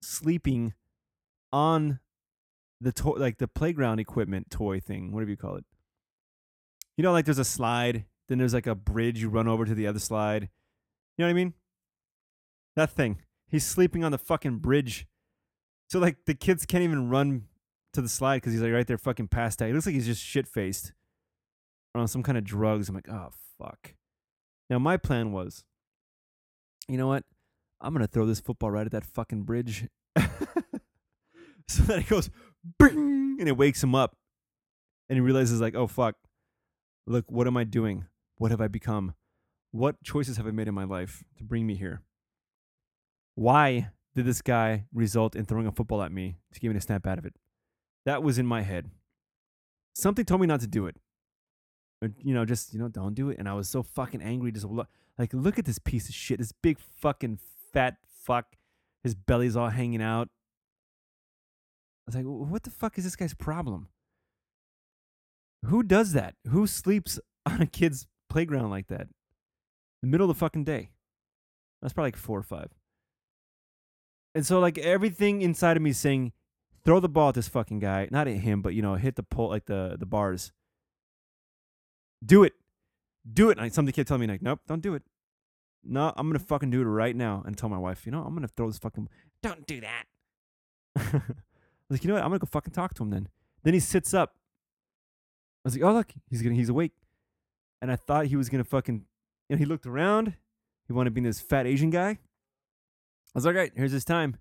[0.03, 0.75] sleeping
[1.51, 2.01] on
[2.83, 5.65] the toy, like the playground equipment toy thing, whatever you call it.
[6.99, 9.75] You know, like there's a slide, then there's like a bridge you run over to
[9.75, 10.51] the other slide.
[11.17, 11.55] You know what I mean?
[12.77, 13.23] That thing.
[13.49, 15.07] He's sleeping on the fucking bridge.
[15.89, 17.45] So like the kids can't even run
[17.95, 19.69] to the slide because he's like right there fucking passed out.
[19.69, 20.93] He looks like he's just shit faced
[21.95, 22.91] on some kind of drugs.
[22.91, 23.95] I'm like, oh fuck.
[24.69, 25.65] Now my plan was,
[26.89, 27.25] you know what?
[27.81, 29.87] I'm gonna throw this football right at that fucking bridge.
[31.69, 32.31] so then it goes
[32.79, 34.17] bing and it wakes him up.
[35.09, 36.17] And he realizes like, oh fuck.
[37.07, 38.07] Look, what am I doing?
[38.39, 39.15] What have I become?
[39.71, 42.03] What choices have I made in my life to bring me here?
[43.35, 46.81] Why did this guy result in throwing a football at me to get me to
[46.81, 47.35] snap out of it?
[48.07, 48.91] That was in my head.
[49.95, 50.97] Something told me not to do it.
[52.03, 53.39] You know, just, you know, don't do it.
[53.39, 54.53] And I was so fucking angry.
[54.53, 54.89] Just look,
[55.19, 56.39] like, look at this piece of shit.
[56.39, 57.39] This big fucking
[57.73, 58.57] fat fuck.
[59.03, 60.29] His belly's all hanging out.
[62.07, 63.89] I was like, what the fuck is this guy's problem?
[65.65, 66.35] Who does that?
[66.49, 69.09] Who sleeps on a kid's playground like that?
[70.03, 70.91] The middle of the fucking day.
[71.81, 72.71] That's probably like four or five.
[74.35, 76.33] And so like everything inside of me saying,
[76.85, 78.09] throw the ball at this fucking guy.
[78.11, 80.53] Not at him, but you know, hit the pole like the the bars.
[82.27, 82.55] Do it.
[83.31, 83.59] Do it.
[83.59, 85.03] And some kid telling me like, nope, don't do it.
[85.85, 88.35] No, I'm gonna fucking do it right now and tell my wife, you know, I'm
[88.35, 89.09] gonna throw this fucking
[89.43, 90.05] Don't do that.
[90.97, 91.23] I was
[91.91, 92.25] like, you know what?
[92.25, 93.29] I'm gonna go fucking talk to him then.
[93.63, 94.35] Then he sits up.
[95.65, 96.93] I was like, oh look, he's gonna he's awake.
[97.81, 99.05] And I thought he was gonna fucking
[99.49, 100.35] you know, he looked around.
[100.87, 102.11] He wanted to be this fat Asian guy.
[102.11, 102.19] I
[103.35, 104.39] was like, all right, here's his time.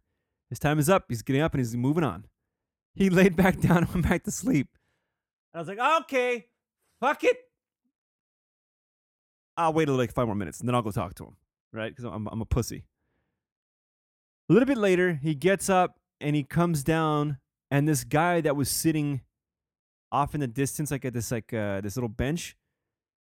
[0.49, 1.05] His time is up.
[1.09, 2.25] He's getting up and he's moving on.
[2.93, 4.69] He laid back down and went back to sleep.
[5.53, 6.47] And I was like, okay,
[6.99, 7.37] fuck it.
[9.57, 11.37] I'll wait like five more minutes and then I'll go talk to him,
[11.71, 11.89] right?
[11.89, 12.85] Because I'm, I'm a pussy.
[14.49, 17.37] A little bit later, he gets up and he comes down,
[17.71, 19.21] and this guy that was sitting
[20.11, 22.55] off in the distance, like at this like uh, this little bench,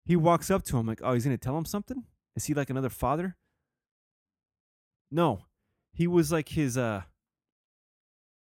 [0.05, 2.05] he walks up to him like, "Oh, he's gonna tell him something?
[2.36, 3.36] Is he like another father?"
[5.11, 5.45] No,
[5.93, 7.01] he was like his uh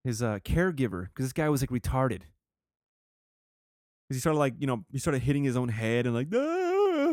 [0.03, 2.21] his uh caregiver because this guy was like retarded.
[4.07, 6.37] Because he started like you know he started hitting his own head and like ah,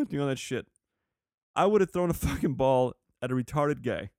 [0.11, 0.66] doing all that shit.
[1.55, 4.11] I would have thrown a fucking ball at a retarded guy.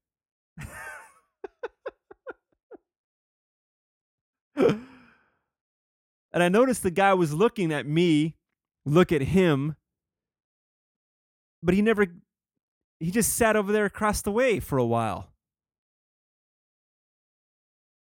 [4.55, 4.83] and
[6.33, 8.35] I noticed the guy was looking at me,
[8.85, 9.75] look at him,
[11.63, 12.07] but he never,
[12.99, 15.31] he just sat over there across the way for a while.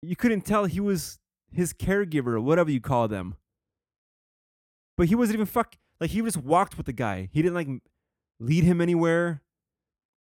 [0.02, 1.18] You couldn't tell he was
[1.50, 3.36] his caregiver whatever you call them.
[4.96, 7.28] But he wasn't even fuck, like he just walked with the guy.
[7.32, 7.68] He didn't like
[8.40, 9.42] lead him anywhere.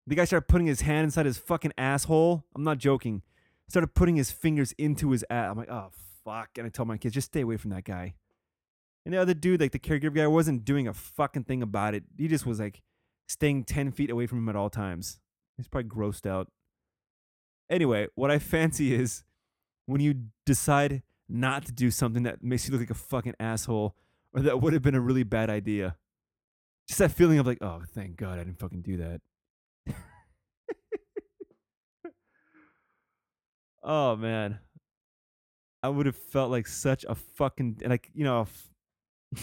[0.07, 2.43] The guy started putting his hand inside his fucking asshole.
[2.55, 3.21] I'm not joking.
[3.69, 5.51] Started putting his fingers into his ass.
[5.51, 5.91] I'm like, oh
[6.25, 6.49] fuck.
[6.57, 8.15] And I told my kids, just stay away from that guy.
[9.05, 12.03] And the other dude, like the caregiver guy, wasn't doing a fucking thing about it.
[12.17, 12.81] He just was like
[13.27, 15.19] staying 10 feet away from him at all times.
[15.57, 16.49] He's probably grossed out.
[17.69, 19.23] Anyway, what I fancy is
[19.85, 23.95] when you decide not to do something that makes you look like a fucking asshole
[24.33, 25.95] or that would have been a really bad idea.
[26.87, 29.21] Just that feeling of like, oh, thank God I didn't fucking do that.
[33.83, 34.59] oh man,
[35.83, 38.47] I would have felt like such a fucking like you know.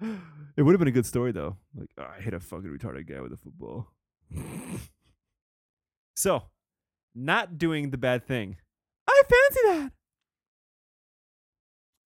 [0.00, 1.56] it would have been a good story though.
[1.74, 3.88] Like oh, I hit a fucking retarded guy with a football.
[6.16, 6.44] so,
[7.14, 8.56] not doing the bad thing.
[9.08, 9.92] I fancy that.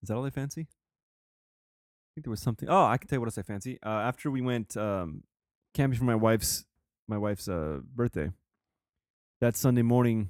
[0.05, 0.61] Is that all I fancy?
[0.61, 2.69] I think there was something.
[2.69, 3.79] Oh, I can tell you what else I fancy.
[3.83, 5.23] Uh, after we went um,
[5.73, 6.63] camping for my wife's
[7.07, 8.29] my wife's uh, birthday,
[9.41, 10.29] that Sunday morning,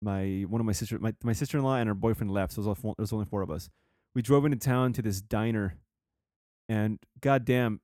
[0.00, 2.62] my one of my sister my, my sister in law and her boyfriend left, so
[2.62, 3.70] it was only four of us.
[4.14, 5.74] We drove into town to this diner,
[6.68, 7.80] and goddamn,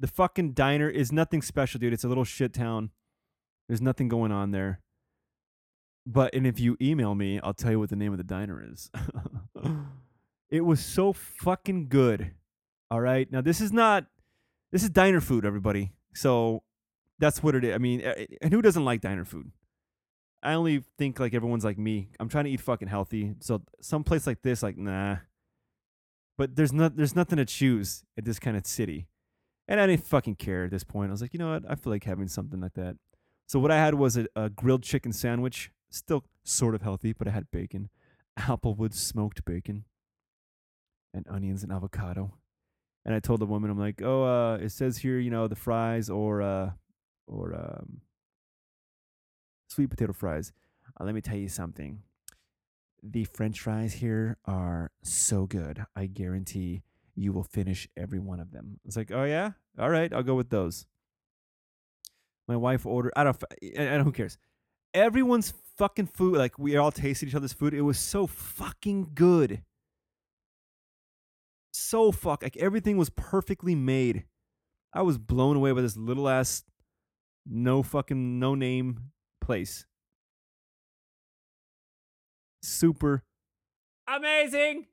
[0.00, 1.92] the fucking diner is nothing special, dude.
[1.92, 2.90] It's a little shit town.
[3.68, 4.80] There's nothing going on there.
[6.04, 8.60] But and if you email me, I'll tell you what the name of the diner
[8.68, 8.90] is.
[10.54, 12.30] it was so fucking good.
[12.88, 13.30] All right.
[13.30, 14.06] Now this is not
[14.70, 15.90] this is diner food, everybody.
[16.14, 16.62] So
[17.18, 17.74] that's what it is.
[17.74, 19.50] I mean, eh, and who doesn't like diner food?
[20.44, 22.10] I only think like everyone's like me.
[22.20, 23.34] I'm trying to eat fucking healthy.
[23.40, 25.16] So some place like this, like nah.
[26.38, 29.08] But there's not there's nothing to choose at this kind of city.
[29.66, 31.10] And I didn't fucking care at this point.
[31.10, 31.64] I was like, you know what?
[31.68, 32.96] I feel like having something like that.
[33.48, 37.26] So what I had was a, a grilled chicken sandwich, still sort of healthy, but
[37.26, 37.88] I had bacon,
[38.38, 39.84] Applewood smoked bacon,
[41.14, 42.34] and onions and avocado.
[43.06, 45.56] And I told the woman, I'm like, oh, uh, it says here, you know, the
[45.56, 46.70] fries or uh,
[47.26, 48.00] or um,
[49.68, 50.52] sweet potato fries.
[50.98, 52.02] Uh, let me tell you something.
[53.02, 55.84] The French fries here are so good.
[55.94, 56.82] I guarantee
[57.14, 58.80] you will finish every one of them.
[58.86, 60.86] It's like, oh yeah, all right, I'll go with those.
[62.48, 63.12] My wife ordered.
[63.16, 63.42] I don't.
[63.78, 64.04] I don't.
[64.04, 64.38] Who cares?
[64.92, 66.36] Everyone's fucking food.
[66.36, 67.74] Like we all tasted each other's food.
[67.74, 69.62] It was so fucking good.
[71.76, 72.44] So fuck.
[72.44, 74.26] Like everything was perfectly made.
[74.92, 76.62] I was blown away by this little ass,
[77.44, 79.10] no fucking no name
[79.40, 79.84] place.
[82.62, 83.24] Super
[84.06, 84.86] amazing.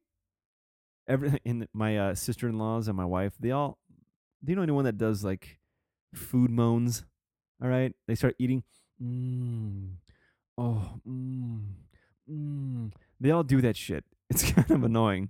[1.08, 3.78] Everything in my uh, sister in laws and my wife, they all.
[4.44, 5.60] Do you know anyone that does like
[6.16, 7.06] food moans?
[7.62, 8.64] All right, they start eating.
[9.00, 9.98] Mm.
[10.58, 11.62] Oh, mm.
[12.28, 12.92] Mm.
[13.20, 14.04] They all do that shit.
[14.32, 15.30] It's kind of annoying.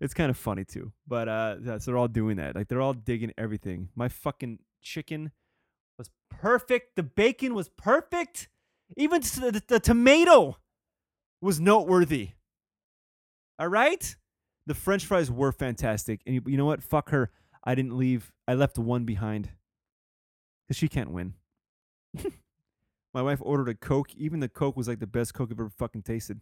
[0.00, 0.92] It's kind of funny too.
[1.06, 2.54] But uh so they're all doing that.
[2.54, 3.88] Like they're all digging everything.
[3.94, 5.32] My fucking chicken
[5.98, 6.96] was perfect.
[6.96, 8.48] The bacon was perfect.
[8.96, 10.56] Even the, the tomato
[11.40, 12.30] was noteworthy.
[13.58, 14.16] All right?
[14.66, 16.20] The french fries were fantastic.
[16.26, 16.82] And you, you know what?
[16.82, 17.30] Fuck her.
[17.64, 18.32] I didn't leave.
[18.46, 19.50] I left one behind.
[20.68, 21.34] Cuz she can't win.
[23.14, 24.14] My wife ordered a Coke.
[24.14, 26.40] Even the Coke was like the best Coke I've ever fucking tasted.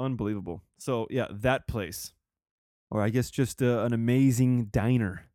[0.00, 0.62] Unbelievable.
[0.78, 2.12] So, yeah, that place.
[2.90, 5.26] Or I guess just uh, an amazing diner.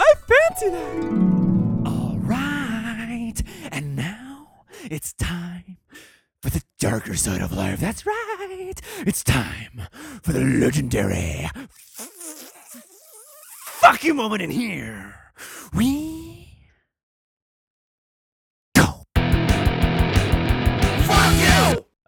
[0.00, 1.86] I fancy that.
[1.86, 3.34] All right,
[3.70, 5.76] and now it's time
[6.42, 7.80] for the darker side of life.
[7.80, 8.74] That's right.
[9.06, 9.82] It's time
[10.22, 11.48] for the legendary
[13.90, 15.14] fuck you moment in here.
[15.74, 15.99] We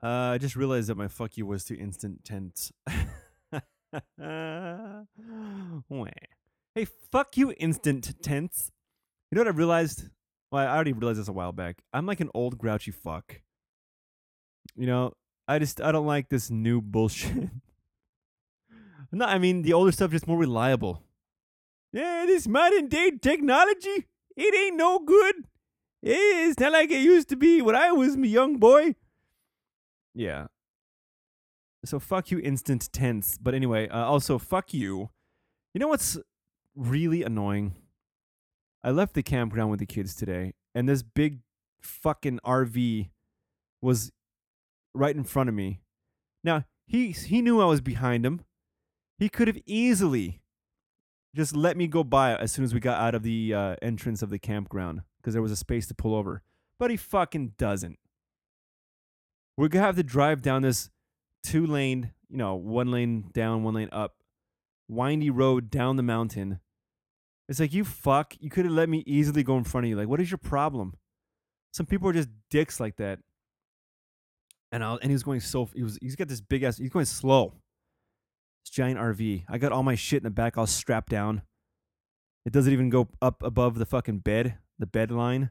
[0.03, 2.72] Uh, I just realized that my fuck you was too instant tents.
[6.74, 8.72] Hey, fuck you, instant tents.
[9.30, 10.09] You know what I realized?
[10.50, 11.82] Well, I already realized this a while back.
[11.92, 13.42] I'm like an old grouchy fuck.
[14.74, 15.12] You know,
[15.46, 17.50] I just I don't like this new bullshit.
[19.12, 21.03] no, I mean the older stuff just more reliable.
[21.92, 25.46] Yeah, this modern day technology, it ain't no good.
[26.03, 28.96] It's not like it used to be when I was a young boy.
[30.15, 30.47] Yeah.
[31.85, 33.39] So fuck you, instant tents.
[33.39, 35.11] But anyway, uh, also fuck you.
[35.75, 36.19] You know what's
[36.77, 37.75] really annoying?
[38.85, 41.41] I left the campground with the kids today, and this big
[41.81, 43.11] fucking RV
[43.81, 44.13] was
[44.95, 45.81] right in front of me.
[46.45, 48.43] Now he he knew I was behind him.
[49.19, 50.43] He could have easily
[51.35, 54.23] just let me go by as soon as we got out of the uh, entrance
[54.23, 56.43] of the campground because there was a space to pull over.
[56.79, 57.99] But he fucking doesn't.
[59.57, 60.90] We're gonna have to drive down this
[61.42, 64.16] two lane, you know, one lane down, one lane up,
[64.88, 66.61] windy road down the mountain.
[67.48, 68.34] It's like you fuck.
[68.40, 69.96] You could have let me easily go in front of you.
[69.96, 70.94] Like, what is your problem?
[71.72, 73.18] Some people are just dicks like that.
[74.70, 76.78] And I and he was going so he was he's got this big ass.
[76.78, 77.55] He's going slow.
[78.64, 79.44] This giant RV.
[79.48, 81.42] I got all my shit in the back all strapped down.
[82.46, 85.50] It doesn't even go up above the fucking bed, the bed line.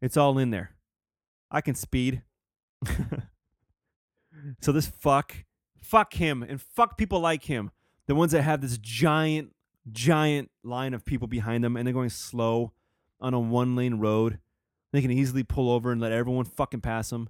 [0.00, 0.76] It's all in there.
[1.50, 2.22] I can speed.
[4.60, 5.34] so this fuck,
[5.80, 7.70] fuck him, and fuck people like him.
[8.06, 9.54] The ones that have this giant,
[9.90, 12.72] giant line of people behind them, and they're going slow
[13.20, 14.38] on a one lane road.
[14.92, 17.28] They can easily pull over and let everyone fucking pass them.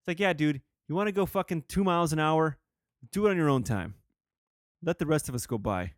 [0.00, 2.58] It's like, yeah, dude, you want to go fucking two miles an hour?
[3.12, 3.94] Do it on your own time.
[4.82, 5.92] Let the rest of us go by.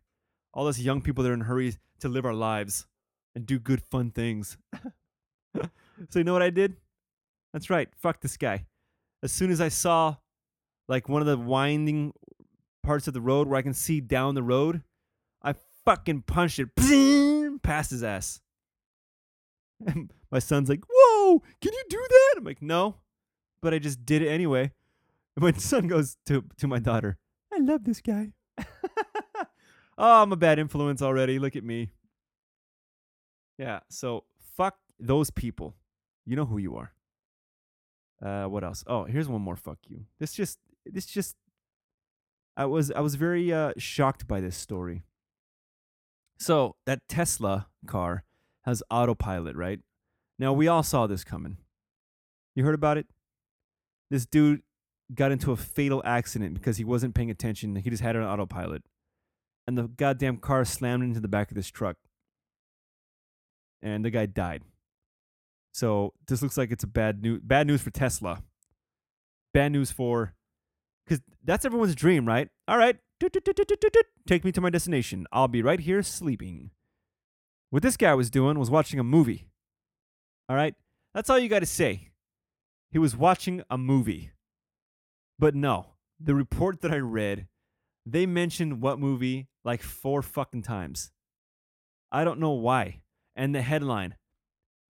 [0.53, 2.87] All us young people that are in hurries to live our lives
[3.35, 4.57] and do good, fun things.
[5.55, 6.75] so you know what I did?
[7.53, 7.89] That's right.
[7.95, 8.65] Fuck this guy.
[9.23, 10.15] As soon as I saw
[10.87, 12.13] like one of the winding
[12.83, 14.81] parts of the road where I can see down the road,
[15.41, 18.41] I fucking punched it past his ass.
[19.85, 22.95] And my son's like, "Whoa, can you do that?" I'm like, "No,"
[23.61, 24.71] but I just did it anyway.
[25.35, 27.17] And my son goes to to my daughter,
[27.53, 28.33] "I love this guy."
[29.97, 31.39] oh, I'm a bad influence already.
[31.39, 31.91] Look at me.
[33.57, 33.79] Yeah.
[33.89, 34.23] So
[34.55, 35.75] fuck those people.
[36.25, 36.91] You know who you are.
[38.21, 38.83] Uh, what else?
[38.87, 39.55] Oh, here's one more.
[39.55, 40.05] Fuck you.
[40.19, 40.57] This just,
[40.91, 41.35] this just.
[42.55, 45.03] I was, I was very uh, shocked by this story.
[46.39, 48.23] So that Tesla car
[48.63, 49.79] has autopilot, right?
[50.39, 51.57] Now we all saw this coming.
[52.55, 53.07] You heard about it?
[54.09, 54.61] This dude
[55.13, 57.75] got into a fatal accident because he wasn't paying attention.
[57.75, 58.83] He just had it on autopilot.
[59.67, 61.97] And the goddamn car slammed into the back of this truck.
[63.81, 64.63] And the guy died.
[65.73, 68.41] So this looks like it's a bad news bad news for Tesla.
[69.53, 70.33] Bad news for
[71.07, 72.49] cuz that's everyone's dream, right?
[72.67, 72.97] All right.
[74.27, 75.25] Take me to my destination.
[75.31, 76.71] I'll be right here sleeping.
[77.69, 79.49] What this guy was doing was watching a movie.
[80.47, 80.75] All right?
[81.13, 82.09] That's all you got to say.
[82.91, 84.31] He was watching a movie.
[85.39, 87.47] But no, the report that I read,
[88.05, 91.11] they mentioned what movie like four fucking times.
[92.11, 93.01] I don't know why.
[93.35, 94.15] And the headline,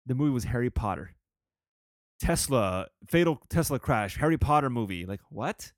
[0.05, 1.15] the movie was Harry Potter.
[2.19, 5.05] Tesla, fatal Tesla crash, Harry Potter movie.
[5.05, 5.71] Like, what?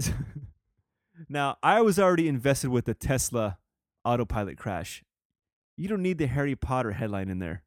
[1.28, 3.58] now, I was already invested with the Tesla
[4.04, 5.02] autopilot crash.
[5.76, 7.62] You don't need the Harry Potter headline in there.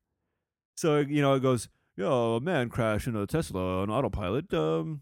[0.76, 4.54] So, you know, it goes, yo, a man crashed in a Tesla on autopilot.
[4.54, 5.02] Um,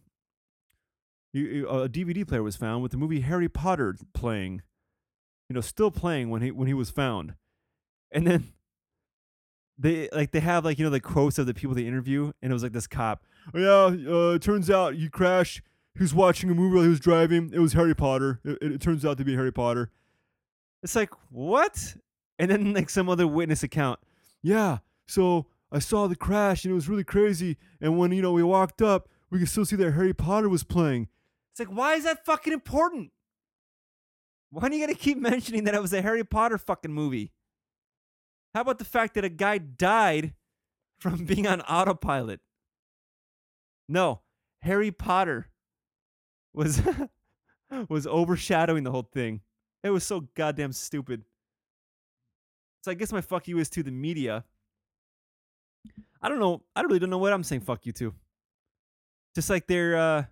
[1.34, 4.61] you- a DVD player was found with the movie Harry Potter playing.
[5.49, 7.34] You know, still playing when he when he was found,
[8.09, 8.53] and then
[9.77, 12.51] they like they have like you know the quotes of the people they interview, and
[12.51, 13.23] it was like this cop.
[13.53, 15.61] Oh, yeah, uh, turns out you crashed.
[15.95, 17.51] He was watching a movie while he was driving.
[17.53, 18.39] It was Harry Potter.
[18.43, 19.91] It, it, it turns out to be Harry Potter.
[20.83, 21.95] It's like what?
[22.39, 23.99] And then like some other witness account.
[24.41, 27.57] Yeah, so I saw the crash and it was really crazy.
[27.79, 30.63] And when you know we walked up, we could still see that Harry Potter was
[30.63, 31.07] playing.
[31.51, 33.11] It's like, why is that fucking important?
[34.49, 37.31] Why do you gotta keep mentioning that it was a Harry Potter fucking movie?
[38.53, 40.33] How about the fact that a guy died
[40.99, 42.39] from being on autopilot?
[43.87, 44.21] No,
[44.61, 45.50] Harry Potter
[46.53, 46.81] was
[47.89, 49.41] was overshadowing the whole thing.
[49.83, 51.23] It was so goddamn stupid.
[52.83, 54.43] So I guess my fuck you is to the media.
[56.21, 56.63] I don't know.
[56.75, 58.13] I really don't know what I'm saying fuck you to.
[59.35, 60.23] Just like they're uh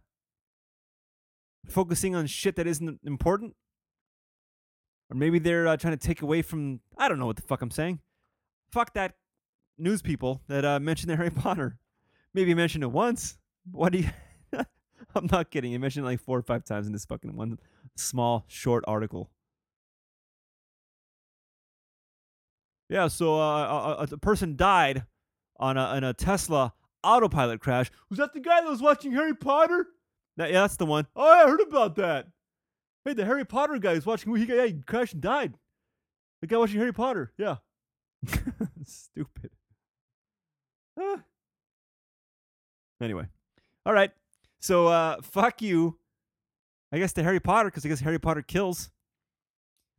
[1.68, 3.56] focusing on shit that isn't important.
[5.12, 7.62] Or maybe they're uh, trying to take away from I don't know what the fuck
[7.62, 8.00] I'm saying.
[8.72, 9.16] Fuck that
[9.78, 11.80] news people that uh, mentioned Harry Potter.
[12.34, 13.38] Maybe mentioned it once.
[13.72, 14.10] What do you
[15.16, 15.72] I'm not kidding.
[15.72, 17.60] You mentioned it like four or five times in this fucking one
[17.96, 19.30] small short article.
[22.90, 25.04] Yeah, so uh, a, a, person died
[25.60, 27.92] on a, a Tesla autopilot crash.
[28.10, 29.86] Was that the guy that was watching Harry Potter?
[30.38, 31.06] That, yeah, that's the one.
[31.16, 32.28] Oh, I heard about that.
[33.06, 34.36] Hey, the Harry Potter guy is watching.
[34.36, 35.54] He, yeah, he crashed and died.
[36.42, 37.32] The guy watching Harry Potter.
[37.38, 37.58] Yeah.
[38.84, 39.52] Stupid.
[41.00, 41.22] Ah.
[43.02, 43.26] Anyway,
[43.86, 44.12] all right.
[44.62, 45.98] So, uh, fuck you.
[46.92, 48.90] I guess to Harry Potter because I guess Harry Potter kills.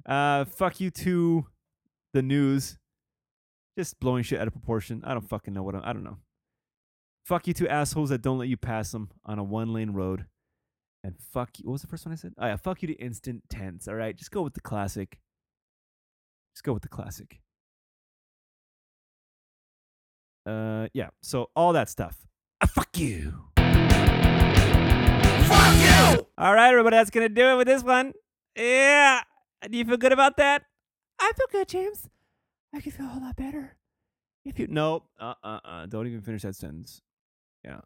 [0.07, 1.47] Uh, fuck you to
[2.15, 2.79] the news.
[3.79, 5.03] Just blowing shit out of proportion.
[5.07, 6.19] I don't fucking know what I'm, I don't know.
[7.25, 10.27] Fuck you to assholes that don't let you pass them on a one lane road.
[11.05, 11.67] And fuck you.
[11.67, 12.35] What was the first one I said?
[12.37, 12.57] Oh, yeah.
[12.57, 13.89] Fuck you to instant tents.
[13.89, 14.17] All right.
[14.17, 15.19] Just go with the classic.
[16.55, 17.41] Just go with the classic.
[20.45, 21.09] Uh, yeah.
[21.23, 22.27] So all that stuff.
[22.61, 23.45] Ah, fuck you.
[25.51, 26.27] Fuck you!
[26.39, 26.97] All right, everybody.
[26.97, 28.13] That's gonna do it with this one.
[28.57, 29.23] Yeah.
[29.69, 30.63] Do you feel good about that?
[31.19, 32.09] I feel good, James.
[32.73, 33.77] I could feel a whole lot better.
[34.45, 37.03] If you no, uh, uh, uh, don't even finish that sentence.
[37.65, 37.81] Yeah.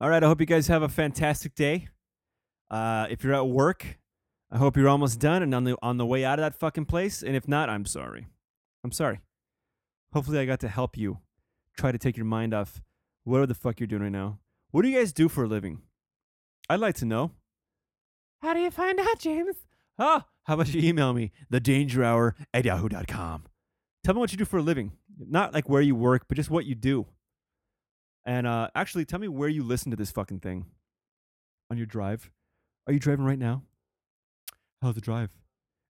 [0.00, 0.22] All right.
[0.24, 1.88] I hope you guys have a fantastic day.
[2.70, 3.98] Uh, if you're at work,
[4.50, 6.86] I hope you're almost done and on the on the way out of that fucking
[6.86, 7.22] place.
[7.22, 8.28] And if not, I'm sorry.
[8.82, 9.20] I'm sorry.
[10.14, 11.18] Hopefully, I got to help you
[11.76, 12.80] try to take your mind off
[13.24, 14.38] whatever the fuck you're doing right now.
[14.70, 15.82] What do you guys do for a living?
[16.68, 17.30] I'd like to know.
[18.42, 19.56] How do you find out, James?
[19.98, 23.44] Ah, how about you email me, thedangerhour at yahoo.com.
[24.04, 24.92] Tell me what you do for a living.
[25.18, 27.06] Not like where you work, but just what you do.
[28.24, 30.66] And uh, actually, tell me where you listen to this fucking thing
[31.70, 32.30] on your drive.
[32.86, 33.62] Are you driving right now?
[34.82, 35.30] How's the drive?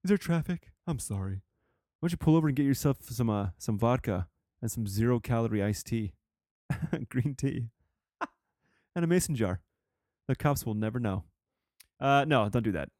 [0.04, 0.70] Is there traffic?
[0.86, 1.42] I'm sorry.
[2.00, 4.28] Why don't you pull over and get yourself some uh, some vodka
[4.62, 6.12] and some zero calorie iced tea,
[7.08, 7.66] green tea,
[8.96, 9.60] and a mason jar.
[10.28, 11.24] The cops will never know.
[12.00, 12.90] Uh, no, don't do that,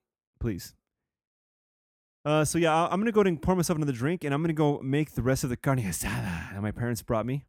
[0.41, 0.75] please.
[2.25, 4.81] Uh, so yeah, I'm gonna go and pour myself another drink, and I'm gonna go
[4.83, 7.45] make the rest of the carne asada that my parents brought me,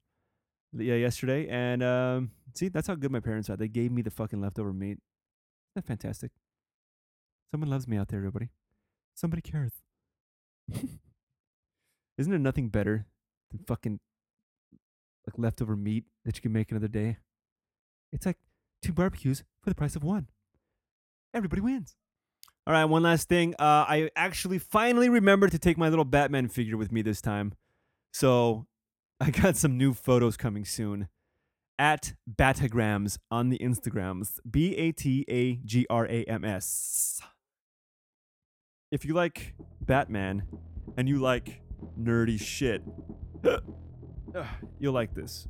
[0.73, 1.47] yeah, yesterday.
[1.49, 3.57] And um, see, that's how good my parents are.
[3.57, 4.97] They gave me the fucking leftover meat.
[4.97, 6.31] Isn't that fantastic?
[7.51, 8.49] Someone loves me out there, everybody.
[9.15, 9.72] Somebody cares.
[12.18, 13.07] Isn't there nothing better
[13.49, 13.99] than fucking
[15.30, 17.18] like leftover meat that you can make another day.
[18.11, 18.38] It's like
[18.81, 20.27] two barbecues for the price of one.
[21.34, 21.95] Everybody wins.
[22.65, 23.56] All right, one last thing.
[23.57, 27.53] Uh, I actually finally remembered to take my little Batman figure with me this time.
[28.14, 28.68] So
[29.19, 31.07] I got some new photos coming soon
[31.77, 34.39] at Batagrams on the Instagrams.
[34.49, 37.22] B A T A G R A M S.
[38.91, 40.43] If you like Batman
[40.97, 41.61] and you like
[41.99, 42.84] nerdy shit,
[44.80, 45.47] you'll like this.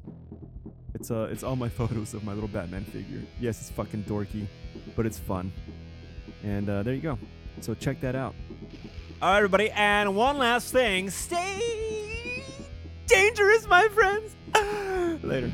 [0.96, 3.22] It's uh it's all my photos of my little Batman figure.
[3.40, 4.48] Yes, it's fucking dorky,
[4.96, 5.52] but it's fun.
[6.44, 7.18] And uh, there you go.
[7.62, 8.34] So check that out.
[9.22, 9.70] All right, everybody.
[9.72, 12.44] And one last thing stay
[13.08, 14.36] dangerous, my friends.
[15.24, 15.52] Later.